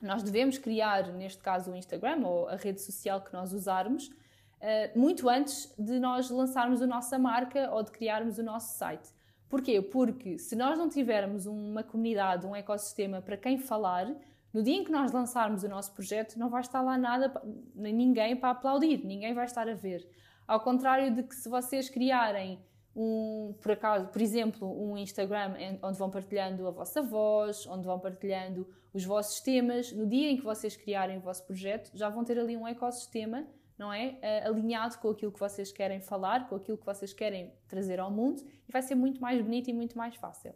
Nós 0.00 0.22
devemos 0.22 0.58
criar, 0.58 1.12
neste 1.12 1.42
caso, 1.42 1.72
o 1.72 1.76
Instagram 1.76 2.26
ou 2.26 2.48
a 2.48 2.56
rede 2.56 2.82
social 2.82 3.20
que 3.22 3.32
nós 3.32 3.52
usarmos, 3.52 4.08
uh, 4.08 4.98
muito 4.98 5.28
antes 5.28 5.72
de 5.78 5.98
nós 5.98 6.28
lançarmos 6.28 6.82
a 6.82 6.86
nossa 6.86 7.18
marca 7.18 7.70
ou 7.70 7.82
de 7.82 7.92
criarmos 7.92 8.36
o 8.38 8.42
nosso 8.42 8.76
site. 8.76 9.08
Porquê? 9.48 9.80
Porque 9.80 10.38
se 10.38 10.56
nós 10.56 10.78
não 10.78 10.88
tivermos 10.88 11.46
uma 11.46 11.82
comunidade, 11.82 12.46
um 12.46 12.56
ecossistema 12.56 13.20
para 13.22 13.36
quem 13.36 13.58
falar, 13.58 14.12
no 14.52 14.62
dia 14.62 14.76
em 14.76 14.84
que 14.84 14.92
nós 14.92 15.12
lançarmos 15.12 15.62
o 15.62 15.68
nosso 15.68 15.92
projeto, 15.92 16.38
não 16.38 16.50
vai 16.50 16.60
estar 16.60 16.82
lá 16.82 16.98
nada, 16.98 17.32
nem 17.74 17.92
ninguém 17.94 18.36
para 18.36 18.50
aplaudir, 18.50 19.04
ninguém 19.04 19.32
vai 19.32 19.44
estar 19.44 19.68
a 19.68 19.74
ver. 19.74 20.06
Ao 20.46 20.60
contrário 20.60 21.14
de 21.14 21.22
que 21.22 21.34
se 21.34 21.48
vocês 21.48 21.88
criarem 21.88 22.62
um, 22.94 23.54
por 23.60 23.72
acaso, 23.72 24.08
por 24.08 24.20
exemplo, 24.20 24.68
um 24.68 24.96
Instagram 24.98 25.54
onde 25.82 25.98
vão 25.98 26.10
partilhando 26.10 26.66
a 26.66 26.70
vossa 26.70 27.00
voz, 27.00 27.66
onde 27.66 27.86
vão 27.86 27.98
partilhando 27.98 28.66
os 28.92 29.04
vossos 29.04 29.40
temas, 29.40 29.90
no 29.92 30.06
dia 30.06 30.30
em 30.30 30.36
que 30.36 30.44
vocês 30.44 30.76
criarem 30.76 31.16
o 31.16 31.20
vosso 31.20 31.44
projeto, 31.46 31.90
já 31.94 32.08
vão 32.10 32.24
ter 32.24 32.38
ali 32.38 32.56
um 32.56 32.68
ecossistema, 32.68 33.46
não 33.78 33.90
é? 33.90 34.18
Uh, 34.44 34.48
alinhado 34.48 34.98
com 34.98 35.08
aquilo 35.08 35.32
que 35.32 35.40
vocês 35.40 35.72
querem 35.72 36.00
falar, 36.00 36.48
com 36.48 36.56
aquilo 36.56 36.76
que 36.76 36.84
vocês 36.84 37.12
querem 37.12 37.52
trazer 37.66 37.98
ao 37.98 38.10
mundo 38.10 38.42
e 38.68 38.70
vai 38.70 38.82
ser 38.82 38.94
muito 38.94 39.20
mais 39.20 39.40
bonito 39.40 39.70
e 39.70 39.72
muito 39.72 39.96
mais 39.96 40.14
fácil. 40.16 40.52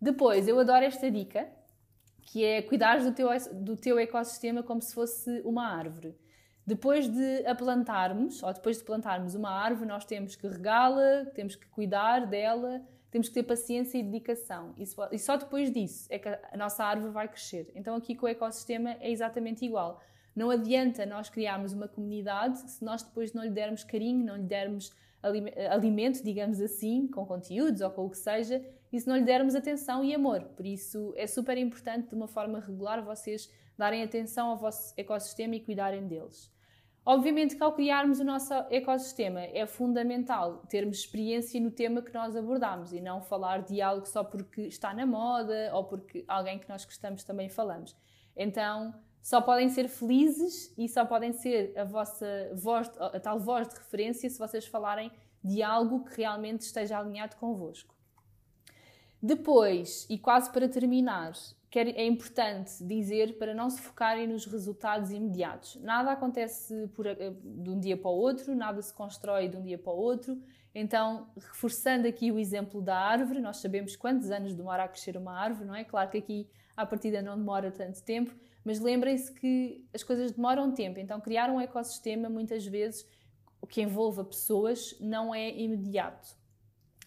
Depois, 0.00 0.48
eu 0.48 0.58
adoro 0.58 0.84
esta 0.84 1.10
dica, 1.10 1.48
que 2.22 2.44
é 2.44 2.62
cuidar 2.62 3.00
do 3.02 3.12
teu, 3.12 3.28
do 3.52 3.76
teu 3.76 3.98
ecossistema 3.98 4.62
como 4.62 4.80
se 4.80 4.94
fosse 4.94 5.40
uma 5.44 5.66
árvore. 5.66 6.14
Depois 6.66 7.08
de 7.08 7.46
a 7.46 7.54
plantarmos, 7.54 8.42
ou 8.42 8.52
depois 8.52 8.78
de 8.78 8.84
plantarmos 8.84 9.34
uma 9.34 9.50
árvore, 9.50 9.88
nós 9.88 10.04
temos 10.04 10.36
que 10.36 10.46
regá-la, 10.46 11.26
temos 11.34 11.56
que 11.56 11.66
cuidar 11.66 12.26
dela, 12.26 12.82
temos 13.10 13.28
que 13.28 13.34
ter 13.34 13.42
paciência 13.42 13.98
e 13.98 14.02
dedicação. 14.02 14.74
E 14.78 15.18
só 15.18 15.36
depois 15.36 15.72
disso 15.72 16.06
é 16.10 16.18
que 16.18 16.28
a 16.28 16.56
nossa 16.56 16.84
árvore 16.84 17.12
vai 17.12 17.26
crescer. 17.26 17.72
Então, 17.74 17.96
aqui 17.96 18.14
com 18.14 18.26
o 18.26 18.28
ecossistema 18.28 18.96
é 19.00 19.10
exatamente 19.10 19.64
igual. 19.64 20.00
Não 20.36 20.48
adianta 20.48 21.04
nós 21.04 21.28
criarmos 21.28 21.72
uma 21.72 21.88
comunidade 21.88 22.60
se 22.70 22.84
nós 22.84 23.02
depois 23.02 23.32
não 23.32 23.42
lhe 23.42 23.50
dermos 23.50 23.82
carinho, 23.82 24.24
não 24.24 24.36
lhe 24.36 24.44
dermos 24.44 24.92
alimento, 25.70 26.22
digamos 26.22 26.60
assim, 26.60 27.08
com 27.08 27.26
conteúdos 27.26 27.80
ou 27.80 27.90
com 27.90 28.06
o 28.06 28.10
que 28.10 28.16
seja, 28.16 28.64
e 28.92 29.00
se 29.00 29.08
não 29.08 29.16
lhe 29.16 29.24
dermos 29.24 29.54
atenção 29.54 30.04
e 30.04 30.14
amor. 30.14 30.42
Por 30.56 30.66
isso 30.66 31.12
é 31.16 31.26
super 31.26 31.56
importante, 31.56 32.08
de 32.08 32.14
uma 32.14 32.26
forma 32.26 32.60
regular, 32.60 33.02
vocês 33.02 33.50
darem 33.76 34.02
atenção 34.02 34.48
ao 34.48 34.56
vosso 34.56 34.92
ecossistema 34.96 35.56
e 35.56 35.60
cuidarem 35.60 36.06
deles. 36.06 36.50
Obviamente 37.04 37.56
que 37.56 37.62
ao 37.62 37.72
criarmos 37.72 38.20
o 38.20 38.24
nosso 38.24 38.52
ecossistema 38.70 39.40
é 39.40 39.66
fundamental 39.66 40.58
termos 40.68 40.98
experiência 40.98 41.58
no 41.60 41.70
tema 41.70 42.02
que 42.02 42.12
nós 42.12 42.36
abordamos 42.36 42.92
e 42.92 43.00
não 43.00 43.22
falar 43.22 43.62
de 43.62 43.80
algo 43.80 44.06
só 44.06 44.22
porque 44.22 44.62
está 44.62 44.92
na 44.92 45.06
moda 45.06 45.70
ou 45.72 45.84
porque 45.84 46.24
alguém 46.28 46.58
que 46.58 46.68
nós 46.68 46.84
gostamos 46.84 47.24
também 47.24 47.48
falamos. 47.48 47.96
Então, 48.36 48.94
só 49.22 49.40
podem 49.40 49.68
ser 49.70 49.88
felizes 49.88 50.74
e 50.76 50.88
só 50.88 51.04
podem 51.04 51.32
ser 51.32 51.76
a 51.76 51.84
vossa 51.84 52.26
voz, 52.54 52.90
a 52.98 53.18
tal 53.18 53.40
voz 53.40 53.68
de 53.68 53.76
referência 53.76 54.28
se 54.28 54.38
vocês 54.38 54.66
falarem 54.66 55.10
de 55.42 55.62
algo 55.62 56.04
que 56.04 56.18
realmente 56.18 56.60
esteja 56.60 56.98
alinhado 56.98 57.36
convosco. 57.36 57.94
Depois, 59.22 60.06
e 60.08 60.18
quase 60.18 60.50
para 60.50 60.68
terminar, 60.68 61.32
é 61.78 62.04
importante 62.06 62.82
dizer 62.82 63.38
para 63.38 63.54
não 63.54 63.68
se 63.68 63.80
focarem 63.80 64.26
nos 64.26 64.46
resultados 64.46 65.10
imediatos. 65.10 65.76
Nada 65.76 66.10
acontece 66.12 66.88
por, 66.94 67.06
eh, 67.06 67.32
de 67.44 67.70
um 67.70 67.78
dia 67.78 67.96
para 67.96 68.10
o 68.10 68.14
outro, 68.14 68.54
nada 68.54 68.80
se 68.80 68.92
constrói 68.92 69.48
de 69.48 69.56
um 69.56 69.62
dia 69.62 69.78
para 69.78 69.92
o 69.92 69.96
outro. 69.96 70.40
Então, 70.74 71.28
reforçando 71.36 72.08
aqui 72.08 72.32
o 72.32 72.38
exemplo 72.38 72.80
da 72.80 72.96
árvore, 72.96 73.40
nós 73.40 73.58
sabemos 73.58 73.94
quantos 73.94 74.30
anos 74.30 74.54
demora 74.54 74.84
a 74.84 74.88
crescer 74.88 75.16
uma 75.16 75.32
árvore, 75.38 75.66
não 75.66 75.74
é? 75.74 75.84
Claro 75.84 76.10
que 76.10 76.18
aqui 76.18 76.48
à 76.76 76.86
partida 76.86 77.20
não 77.20 77.36
demora 77.36 77.70
tanto 77.70 78.02
tempo, 78.02 78.34
mas 78.64 78.80
lembrem-se 78.80 79.32
que 79.32 79.84
as 79.92 80.02
coisas 80.02 80.32
demoram 80.32 80.72
tempo, 80.72 80.98
então 80.98 81.20
criar 81.20 81.50
um 81.50 81.60
ecossistema 81.60 82.28
muitas 82.28 82.66
vezes 82.66 83.06
que 83.68 83.82
envolva 83.82 84.24
pessoas 84.24 84.96
não 85.00 85.34
é 85.34 85.50
imediato. 85.50 86.36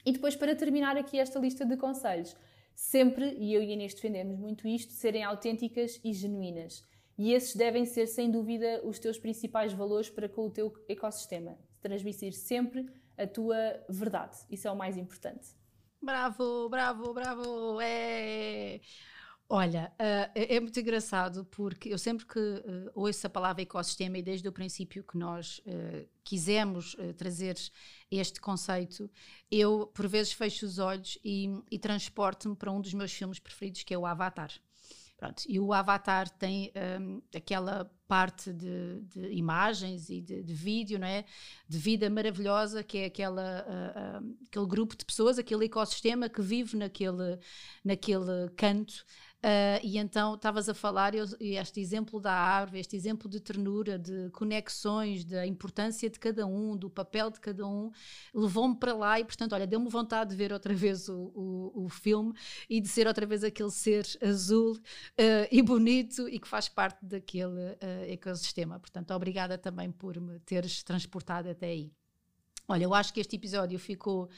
E 0.06 0.12
depois, 0.12 0.36
para 0.36 0.56
terminar 0.56 0.98
aqui 0.98 1.18
esta 1.18 1.40
lista 1.40 1.66
de 1.66 1.78
conselhos, 1.78 2.36
sempre, 2.76 3.36
e 3.40 3.54
eu 3.54 3.62
e 3.62 3.72
Inês 3.72 3.94
defendemos 3.94 4.38
muito 4.38 4.68
isto, 4.68 4.92
serem 4.94 5.24
autênticas 5.24 6.00
e 6.04 6.14
genuínas. 6.14 6.84
E 7.18 7.34
esses 7.34 7.56
devem 7.56 7.86
ser, 7.86 8.08
sem 8.08 8.30
dúvida, 8.30 8.82
os 8.84 9.00
teus 9.00 9.18
principais 9.18 9.72
valores 9.72 10.10
para 10.10 10.28
com 10.28 10.48
o 10.48 10.52
teu 10.52 10.74
ecossistema. 10.90 11.58
Transmitir 11.82 12.34
sempre 12.34 12.88
a 13.18 13.28
tua 13.28 13.56
verdade. 13.88 14.38
Isso 14.50 14.68
é 14.68 14.72
o 14.72 14.76
mais 14.76 14.98
importante. 14.98 15.50
Bravo, 16.02 16.68
bravo, 16.70 17.14
bravo! 17.14 17.80
É... 17.82 18.82
Olha, 19.56 19.94
uh, 20.00 20.32
é, 20.34 20.60
muito 20.60 20.80
engraçado 20.80 21.46
porque 21.46 21.90
eu 21.90 22.00
sempre 22.00 22.26
que 22.26 22.40
uh, 22.40 22.90
ouço 22.96 23.28
a 23.28 23.30
palavra 23.30 23.62
ecossistema 23.62 24.18
e 24.18 24.24
desde 24.24 24.48
o 24.48 24.52
princípio 24.52 25.04
que 25.04 25.16
nós 25.16 25.60
uh, 25.60 26.10
quisemos 26.24 26.98
trazer 27.18 27.56
este 28.10 28.42
conceito, 28.42 29.08
eu 29.52 29.92
por 29.94 30.08
vezes 30.08 30.34
fecho 30.34 30.66
os 30.66 30.80
olhos 30.80 31.20
e, 31.24 31.52
e 31.70 31.78
transporto-me 31.78 32.56
para 32.56 32.72
um 32.72 32.82
dos 32.82 32.96
meus 32.96 33.14
filmes 33.14 33.38
preferidos 33.38 33.84
que 33.84 33.94
é 33.94 33.98
o 33.98 34.08
Avatar. 34.08 34.52
Pronto, 35.18 35.44
e 35.48 35.60
o 35.60 35.72
Avatar 35.72 36.30
tem 36.30 36.72
um, 37.00 37.22
aquela 37.34 37.90
parte 38.08 38.52
de, 38.52 39.02
de, 39.02 39.32
imagens 39.34 40.10
e 40.10 40.20
de, 40.20 40.44
de, 40.44 40.54
vídeo, 40.54 41.00
não 41.00 41.08
é? 41.08 41.24
De 41.68 41.78
vida 41.78 42.10
maravilhosa, 42.10 42.84
que 42.84 42.98
é 42.98 43.06
aquela, 43.06 43.66
uh, 43.66 44.22
uh, 44.22 44.38
aquele 44.48 44.66
grupo 44.66 44.98
de 44.98 45.06
pessoas, 45.06 45.40
aquele 45.40 45.66
ecossistema 45.66 46.28
que 46.28 46.42
vive 46.42 46.76
naquele, 46.76 47.40
naquele 47.86 48.50
canto 48.58 49.06
Uh, 49.44 49.76
e 49.84 49.98
então 49.98 50.36
estavas 50.36 50.70
a 50.70 50.74
falar, 50.74 51.14
eu, 51.14 51.26
este 51.38 51.82
exemplo 51.82 52.18
da 52.18 52.32
árvore, 52.32 52.80
este 52.80 52.96
exemplo 52.96 53.30
de 53.30 53.42
ternura, 53.42 54.00
de 54.00 54.30
conexões, 54.30 55.26
da 55.26 55.46
importância 55.46 56.10
de 56.10 56.18
cada 56.18 56.48
um, 56.48 56.78
do 56.78 56.90
papel 56.90 57.30
de 57.30 57.42
cada 57.42 57.68
um, 57.68 57.92
levou-me 58.34 58.74
para 58.74 58.94
lá 58.94 59.20
e, 59.20 59.26
portanto, 59.26 59.52
olha, 59.52 59.68
deu-me 59.68 59.90
vontade 59.90 60.30
de 60.30 60.38
ver 60.38 60.54
outra 60.54 60.74
vez 60.74 61.10
o, 61.10 61.34
o, 61.36 61.84
o, 61.84 61.90
filme 61.90 62.34
e 62.70 62.80
de 62.80 62.88
ser 62.88 63.06
outra 63.06 63.26
vez 63.26 63.44
aquele 63.44 63.70
ser 63.70 64.08
azul 64.26 64.78
uh, 64.78 65.48
e 65.52 65.62
bonito 65.62 66.30
e 66.30 66.40
que 66.40 66.48
faz 66.48 66.70
parte 66.70 67.04
daquele 67.04 67.72
uh, 67.72 67.78
ecossistema. 68.08 68.80
Portanto, 68.80 69.12
obrigada 69.12 69.58
também 69.58 69.92
por 69.92 70.18
me 70.22 70.40
teres 70.40 70.84
transportado 70.84 71.50
até 71.50 71.66
aí. 71.66 71.92
Olha, 72.66 72.86
eu 72.86 72.94
acho 72.94 73.14
que 73.14 73.20
este 73.20 73.36
episódio 73.36 73.78
ficou 73.78 74.30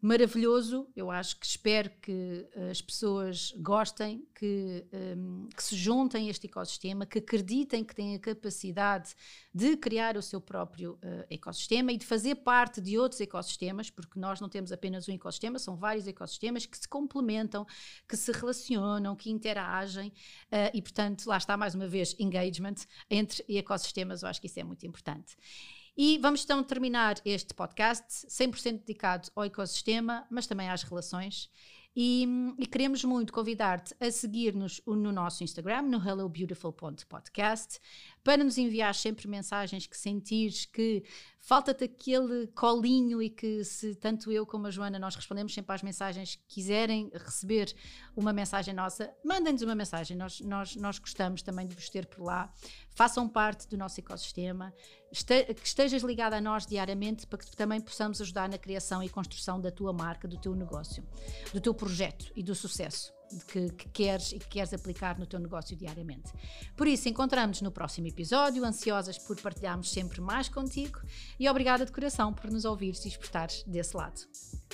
maravilhoso. 0.00 0.88
Eu 0.94 1.10
acho 1.10 1.38
que 1.38 1.46
espero 1.46 1.90
que 2.02 2.46
eh, 2.54 2.70
as 2.70 2.80
pessoas 2.80 3.52
gostem, 3.58 4.26
que, 4.34 4.84
um, 4.92 4.96
ehm, 4.96 5.48
que, 5.54 5.62
se 5.62 5.76
juntem 5.76 6.28
a 6.28 6.30
este 6.30 6.46
ecossistema, 6.46 7.06
que 7.06 7.18
acreditem 7.18 7.84
que 7.84 7.94
têm 7.94 8.14
a 8.14 8.18
capacidade 8.18 9.14
de 9.52 9.76
criar 9.76 10.16
o 10.16 10.22
seu 10.22 10.40
próprio 10.40 10.92
uh, 10.94 11.24
ecossistema 11.30 11.92
e 11.92 11.96
de 11.96 12.04
fazer 12.04 12.36
parte 12.36 12.80
de 12.80 12.98
outros 12.98 13.20
ecossistemas, 13.20 13.88
porque 13.88 14.20
nós 14.20 14.40
não 14.40 14.48
temos 14.48 14.70
apenas 14.70 15.08
um 15.08 15.12
ecossistema, 15.12 15.58
são 15.58 15.76
vários 15.76 16.06
ecossistemas 16.06 16.66
que 16.66 16.76
se 16.76 16.88
complementam, 16.88 17.66
que 18.06 18.16
se 18.16 18.30
relacionam, 18.32 19.16
que 19.16 19.30
interagem 19.30 20.08
uh, 20.08 20.70
e, 20.74 20.82
portanto, 20.82 21.26
lá 21.26 21.38
está 21.38 21.56
mais 21.56 21.74
uma 21.74 21.88
vez 21.88 22.14
engagement 22.18 22.76
entre 23.10 23.44
ecossistemas. 23.48 24.22
Eu 24.22 24.28
acho 24.28 24.40
que 24.40 24.46
isso 24.46 24.60
é 24.60 24.64
muito 24.64 24.86
importante. 24.86 25.36
E 25.96 26.18
vamos 26.18 26.44
então 26.44 26.62
terminar 26.62 27.16
este 27.24 27.54
podcast 27.54 28.26
100% 28.26 28.80
dedicado 28.80 29.30
ao 29.34 29.44
ecossistema, 29.44 30.26
mas 30.30 30.46
também 30.46 30.68
às 30.68 30.82
relações. 30.82 31.50
E, 31.96 32.26
e 32.58 32.66
queremos 32.66 33.02
muito 33.04 33.32
convidar-te 33.32 33.96
a 33.98 34.10
seguir-nos 34.10 34.82
no 34.86 35.10
nosso 35.10 35.42
Instagram, 35.42 35.80
no 35.82 35.96
hellobeautiful.podcast, 36.06 37.80
para 38.26 38.42
nos 38.42 38.58
enviar 38.58 38.92
sempre 38.92 39.28
mensagens 39.28 39.86
que 39.86 39.96
sentires 39.96 40.66
que 40.66 41.04
falta-te 41.40 41.84
aquele 41.84 42.48
colinho 42.48 43.22
e 43.22 43.30
que 43.30 43.62
se 43.62 43.94
tanto 43.94 44.32
eu 44.32 44.44
como 44.44 44.66
a 44.66 44.70
Joana 44.72 44.98
nós 44.98 45.14
respondemos 45.14 45.54
sempre 45.54 45.72
às 45.72 45.80
mensagens, 45.80 46.36
quiserem 46.48 47.08
receber 47.14 47.72
uma 48.16 48.32
mensagem 48.32 48.74
nossa, 48.74 49.14
mandem-nos 49.24 49.62
uma 49.62 49.76
mensagem, 49.76 50.16
nós, 50.16 50.40
nós, 50.40 50.74
nós 50.74 50.98
gostamos 50.98 51.40
também 51.40 51.68
de 51.68 51.76
vos 51.76 51.88
ter 51.88 52.04
por 52.06 52.24
lá, 52.24 52.52
façam 52.90 53.28
parte 53.28 53.68
do 53.68 53.76
nosso 53.76 54.00
ecossistema, 54.00 54.74
que 55.12 55.64
estejas 55.64 56.02
ligada 56.02 56.36
a 56.36 56.40
nós 56.40 56.66
diariamente 56.66 57.28
para 57.28 57.38
que 57.38 57.56
também 57.56 57.80
possamos 57.80 58.20
ajudar 58.20 58.48
na 58.48 58.58
criação 58.58 59.04
e 59.04 59.08
construção 59.08 59.60
da 59.60 59.70
tua 59.70 59.92
marca, 59.92 60.26
do 60.26 60.36
teu 60.36 60.52
negócio, 60.56 61.06
do 61.54 61.60
teu 61.60 61.72
projeto 61.72 62.32
e 62.34 62.42
do 62.42 62.56
sucesso 62.56 63.15
que, 63.46 63.70
que, 63.70 63.88
queres 63.88 64.32
e 64.32 64.38
que 64.38 64.48
queres 64.48 64.72
aplicar 64.72 65.18
no 65.18 65.26
teu 65.26 65.38
negócio 65.38 65.76
diariamente. 65.76 66.32
Por 66.76 66.86
isso, 66.86 67.08
encontramos 67.08 67.60
no 67.62 67.70
próximo 67.70 68.06
episódio, 68.06 68.64
ansiosas 68.64 69.18
por 69.18 69.40
partilharmos 69.40 69.90
sempre 69.90 70.20
mais 70.20 70.48
contigo 70.48 71.00
e 71.38 71.48
obrigada 71.48 71.84
de 71.84 71.92
coração 71.92 72.32
por 72.32 72.50
nos 72.50 72.64
ouvires 72.64 73.04
e 73.04 73.08
estarem 73.08 73.64
desse 73.66 73.96
lado. 73.96 74.20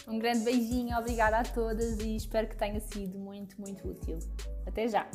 Um 0.07 0.19
grande 0.19 0.45
beijinho, 0.45 0.97
obrigada 0.99 1.39
a 1.39 1.45
todas 1.45 1.99
e 2.01 2.17
espero 2.17 2.49
que 2.49 2.57
tenha 2.57 2.81
sido 2.81 3.19
muito, 3.19 3.61
muito 3.61 3.89
útil. 3.89 4.19
Até 4.67 4.89
já! 4.89 5.09